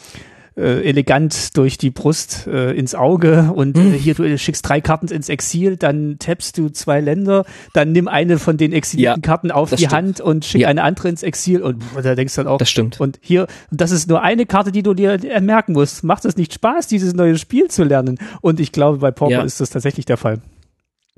[0.56, 5.08] äh, elegant durch die Brust äh, ins Auge und äh, hier du schickst drei Karten
[5.08, 9.50] ins Exil, dann tappst du zwei Länder, dann nimm eine von den exilierten ja, Karten
[9.50, 9.92] auf die stimmt.
[9.92, 10.68] Hand und schick ja.
[10.68, 12.58] eine andere ins Exil und da denkst du dann auch.
[12.58, 13.00] Das stimmt.
[13.00, 16.04] Und hier, das ist nur eine Karte, die du dir merken musst.
[16.04, 18.18] Macht es nicht Spaß, dieses neue Spiel zu lernen?
[18.40, 19.42] Und ich glaube, bei Pauper ja.
[19.42, 20.40] ist das tatsächlich der Fall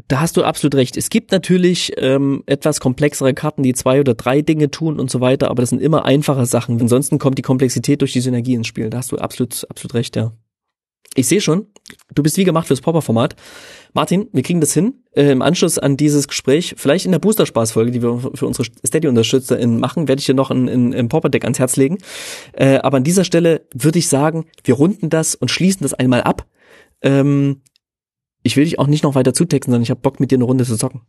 [0.09, 0.97] da hast du absolut recht.
[0.97, 5.21] Es gibt natürlich ähm, etwas komplexere Karten, die zwei oder drei Dinge tun und so
[5.21, 6.81] weiter, aber das sind immer einfache Sachen.
[6.81, 8.91] Ansonsten kommt die Komplexität durch die Synergie ins Spiel.
[8.91, 10.33] Da hast du absolut, absolut recht, ja.
[11.15, 11.67] Ich sehe schon,
[12.15, 13.37] du bist wie gemacht fürs Popper-Format.
[13.95, 15.03] Martin, wir kriegen das hin.
[15.13, 19.81] Äh, Im Anschluss an dieses Gespräch, vielleicht in der Booster-Spaß-Folge, die wir für unsere Steady-UnterstützerInnen
[19.81, 21.99] machen, werde ich dir noch ein, ein, ein Popper-Deck ans Herz legen.
[22.53, 26.23] Äh, aber an dieser Stelle würde ich sagen, wir runden das und schließen das einmal
[26.23, 26.47] ab.
[27.01, 27.63] Ähm,
[28.47, 30.45] ich will dich auch nicht noch weiter zutexten, sondern ich habe Bock mit dir eine
[30.45, 31.03] Runde zu zocken.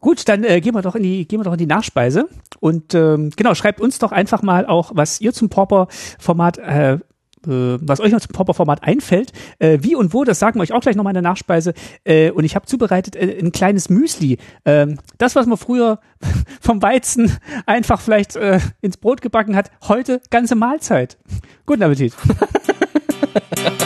[0.00, 2.28] Gut, dann äh, gehen wir doch in die gehen wir doch in die Nachspeise
[2.60, 6.98] und ähm, genau schreibt uns doch einfach mal auch, was ihr zum Pauper-Format äh,
[7.46, 10.72] äh, was euch noch zum Pauper-Format einfällt, äh, wie und wo, das sagen wir euch
[10.72, 11.72] auch gleich nochmal in der Nachspeise.
[12.04, 14.38] Äh, und ich habe zubereitet äh, ein kleines Müsli.
[14.64, 14.88] Äh,
[15.18, 16.00] das, was man früher
[16.60, 21.18] vom Weizen einfach vielleicht äh, ins Brot gebacken hat, heute ganze Mahlzeit.
[21.64, 22.14] Guten Appetit.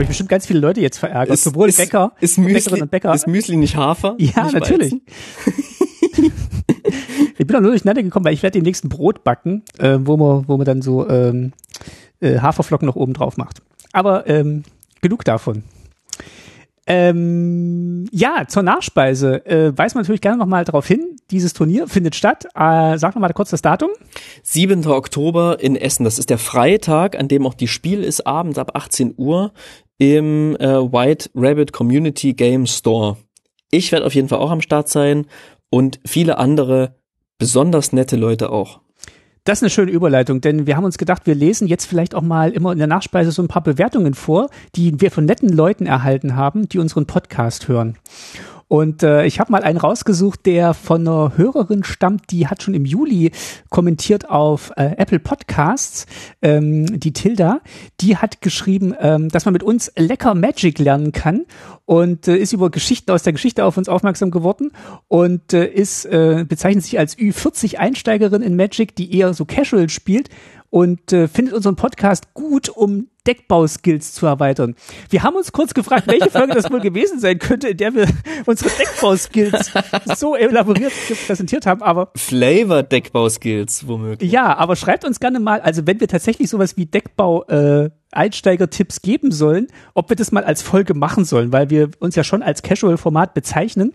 [0.00, 1.34] Habe ich bestimmt ganz viele Leute jetzt verärgert.
[1.34, 3.12] Ist, Sowohl ist, Bäcker, ist Müsli, Bäcker.
[3.12, 4.14] Ist Müsli nicht Hafer?
[4.16, 4.94] Ja, nicht natürlich.
[7.36, 10.16] ich bin auch nur durcheinander gekommen, weil ich werde den nächsten Brot backen, äh, wo
[10.16, 11.52] man, wo man dann so ähm,
[12.20, 13.60] äh, Haferflocken noch oben drauf macht.
[13.92, 14.62] Aber ähm,
[15.02, 15.64] genug davon.
[16.86, 22.16] Ähm, ja, zur Nachspeise äh, weist man natürlich gerne nochmal darauf hin, dieses Turnier findet
[22.16, 22.46] statt.
[22.54, 23.90] Äh, sag nochmal kurz das Datum.
[24.42, 24.84] 7.
[24.86, 26.02] Oktober in Essen.
[26.02, 29.52] Das ist der Freitag, an dem auch die Spiel ist, abends ab 18 Uhr
[30.00, 33.18] im äh, White Rabbit Community Game Store.
[33.70, 35.26] Ich werde auf jeden Fall auch am Start sein
[35.68, 36.96] und viele andere
[37.38, 38.80] besonders nette Leute auch.
[39.44, 42.22] Das ist eine schöne Überleitung, denn wir haben uns gedacht, wir lesen jetzt vielleicht auch
[42.22, 45.84] mal immer in der Nachspeise so ein paar Bewertungen vor, die wir von netten Leuten
[45.84, 47.98] erhalten haben, die unseren Podcast hören.
[48.70, 52.72] Und äh, ich habe mal einen rausgesucht, der von einer Hörerin stammt, die hat schon
[52.74, 53.32] im Juli
[53.68, 56.06] kommentiert auf äh, Apple Podcasts,
[56.40, 57.62] ähm, die Tilda.
[58.00, 61.46] Die hat geschrieben, ähm, dass man mit uns lecker Magic lernen kann
[61.84, 64.70] und äh, ist über Geschichten aus der Geschichte auf uns aufmerksam geworden
[65.08, 69.88] und äh, ist äh, bezeichnet sich als Ü40 Einsteigerin in Magic, die eher so casual
[69.88, 70.28] spielt
[70.70, 74.74] und äh, findet unseren Podcast gut, um Deckbauskills zu erweitern.
[75.10, 78.08] Wir haben uns kurz gefragt, welche Folge das wohl gewesen sein könnte, in der wir
[78.46, 79.72] unsere Deckbauskills
[80.16, 80.92] so elaboriert
[81.26, 84.30] präsentiert haben, aber Flavor Deckbauskills womöglich.
[84.32, 89.02] Ja, aber schreibt uns gerne mal, also wenn wir tatsächlich sowas wie Deckbau äh, Einsteiger-Tipps
[89.02, 92.42] geben sollen, ob wir das mal als Folge machen sollen, weil wir uns ja schon
[92.42, 93.92] als Casual-Format bezeichnen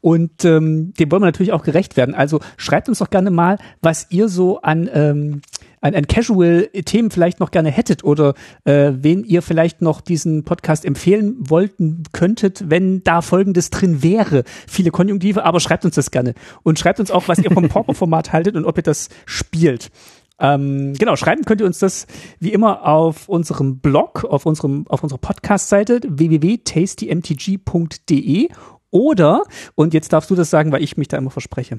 [0.00, 2.14] und ähm, dem wollen wir natürlich auch gerecht werden.
[2.14, 5.42] Also schreibt uns doch gerne mal, was ihr so an ähm,
[5.80, 10.84] an, an Casual-Themen vielleicht noch gerne hättet oder äh, wen ihr vielleicht noch diesen Podcast
[10.84, 14.44] empfehlen wollten könntet, wenn da Folgendes drin wäre.
[14.66, 16.34] Viele Konjunktive, aber schreibt uns das gerne.
[16.62, 19.90] Und schreibt uns auch, was ihr vom Pauper-Format haltet und ob ihr das spielt.
[20.38, 22.06] Ähm, genau, schreiben könnt ihr uns das
[22.38, 28.48] wie immer auf unserem Blog, auf unserem, auf unserer Podcast-Seite www.tastymtg.de
[28.90, 29.42] oder,
[29.74, 31.78] und jetzt darfst du das sagen, weil ich mich da immer verspreche.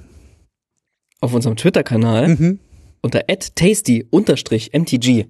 [1.19, 2.59] Auf unserem Twitter-Kanal mhm.
[3.01, 5.25] Unter tasty-mtg.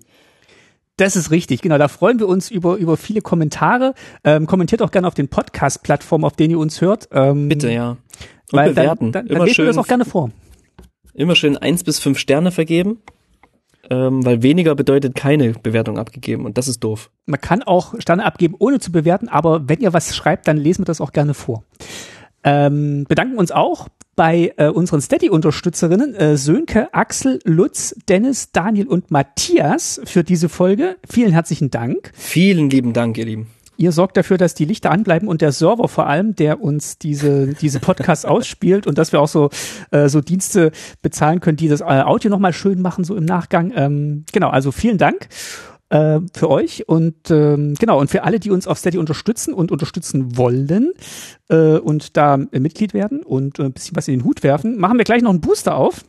[0.98, 1.78] Das ist richtig, genau.
[1.78, 3.94] Da freuen wir uns über, über viele Kommentare.
[4.24, 7.10] Ähm, kommentiert auch gerne auf den Podcast-Plattformen, auf denen ihr uns hört.
[7.12, 7.92] Ähm, Bitte, ja.
[7.92, 8.00] Und
[8.52, 9.12] weil bewerten.
[9.12, 10.30] Dann, dann, dann lesen wir das auch gerne vor.
[11.14, 13.00] Immer schön eins bis fünf Sterne vergeben
[13.92, 17.12] ähm, weil weniger bedeutet keine Bewertung abgegeben und das ist doof.
[17.26, 20.82] Man kann auch Sterne abgeben, ohne zu bewerten, aber wenn ihr was schreibt, dann lesen
[20.82, 21.66] wir das auch gerne vor.
[22.44, 29.12] Ähm, bedanken uns auch bei äh, unseren Steady-Unterstützerinnen äh, Sönke, Axel, Lutz, Dennis, Daniel und
[29.12, 30.98] Matthias für diese Folge.
[31.10, 32.12] Vielen herzlichen Dank.
[32.14, 33.48] Vielen lieben Dank, ihr Lieben.
[33.78, 37.56] Ihr sorgt dafür, dass die Lichter anbleiben und der Server vor allem, der uns diese,
[37.56, 39.50] diese Podcasts ausspielt und dass wir auch so,
[39.90, 43.74] äh, so Dienste bezahlen können, die das äh, Audio nochmal schön machen, so im Nachgang.
[43.76, 45.30] Ähm, genau, also vielen Dank
[45.92, 49.72] äh, für euch und ähm, genau und für alle, die uns auf Steady unterstützen und
[49.72, 50.94] unterstützen wollen
[51.50, 54.80] äh, und da äh, Mitglied werden und äh, ein bisschen was in den Hut werfen,
[54.80, 56.04] machen wir gleich noch einen Booster auf.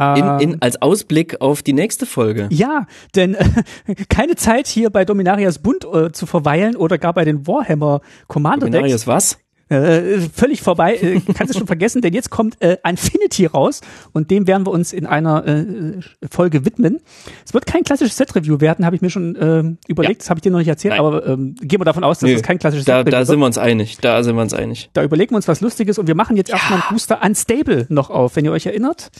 [0.00, 2.46] In, in, als Ausblick auf die nächste Folge.
[2.52, 2.86] Ja,
[3.16, 3.44] denn äh,
[4.08, 8.66] keine Zeit hier bei Dominarias Bund äh, zu verweilen oder gar bei den Warhammer Commander
[8.66, 8.76] Decks.
[8.76, 9.38] Dominarias was?
[9.68, 14.30] Äh, völlig vorbei, äh, kannst du schon vergessen, denn jetzt kommt äh, Infinity raus und
[14.30, 16.00] dem werden wir uns in einer äh,
[16.30, 17.00] Folge widmen.
[17.44, 20.24] Es wird kein klassisches Set-Review werden, habe ich mir schon äh, überlegt, ja.
[20.24, 21.00] das habe ich dir noch nicht erzählt, Nein.
[21.00, 23.46] aber ähm, gehen wir davon aus, dass es kein klassisches da, Set-Review Da sind wir
[23.46, 24.88] uns einig, da sind wir uns einig.
[24.94, 26.56] Da überlegen wir uns was Lustiges und wir machen jetzt ja.
[26.56, 29.10] erstmal einen Booster Unstable noch auf, wenn ihr euch erinnert.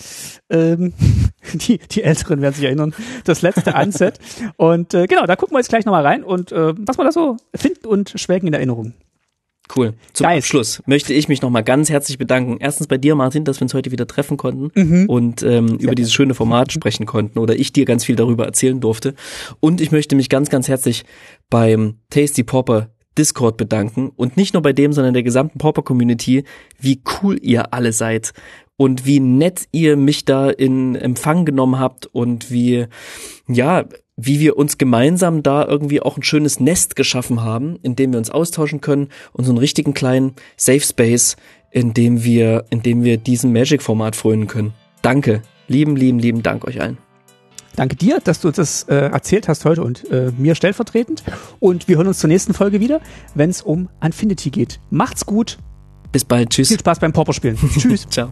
[0.48, 0.94] Ähm,
[1.52, 2.94] die, die Älteren werden sich erinnern,
[3.24, 4.18] das letzte Unset.
[4.56, 7.12] und äh, genau, da gucken wir jetzt gleich nochmal rein und äh, was wir da
[7.12, 8.94] so finden und schwelgen in Erinnerung.
[9.74, 9.94] Cool.
[10.12, 10.46] Zum Geist.
[10.46, 12.56] Abschluss möchte ich mich nochmal ganz herzlich bedanken.
[12.60, 15.06] Erstens bei dir, Martin, dass wir uns heute wieder treffen konnten mhm.
[15.08, 18.80] und ähm, über dieses schöne Format sprechen konnten oder ich dir ganz viel darüber erzählen
[18.80, 19.14] durfte.
[19.60, 21.04] Und ich möchte mich ganz, ganz herzlich
[21.50, 26.44] beim Tasty Popper Discord bedanken und nicht nur bei dem, sondern der gesamten Popper Community,
[26.78, 28.32] wie cool ihr alle seid
[28.76, 32.86] und wie nett ihr mich da in Empfang genommen habt und wie,
[33.48, 33.84] ja,
[34.18, 38.18] wie wir uns gemeinsam da irgendwie auch ein schönes Nest geschaffen haben, in dem wir
[38.18, 41.36] uns austauschen können und so einen richtigen kleinen Safe Space,
[41.70, 44.74] in dem wir, in dem wir diesem Magic-Format frönen können.
[45.02, 45.42] Danke.
[45.68, 46.98] Lieben, lieben, lieben Dank euch allen.
[47.76, 51.22] Danke dir, dass du das äh, erzählt hast heute und äh, mir stellvertretend.
[51.60, 53.00] Und wir hören uns zur nächsten Folge wieder,
[53.36, 54.80] wenn es um Infinity geht.
[54.90, 55.58] Macht's gut.
[56.10, 56.50] Bis bald.
[56.50, 56.68] Tschüss.
[56.68, 57.56] Viel Spaß beim Popper spielen.
[57.78, 58.08] Tschüss.
[58.10, 58.30] Ciao.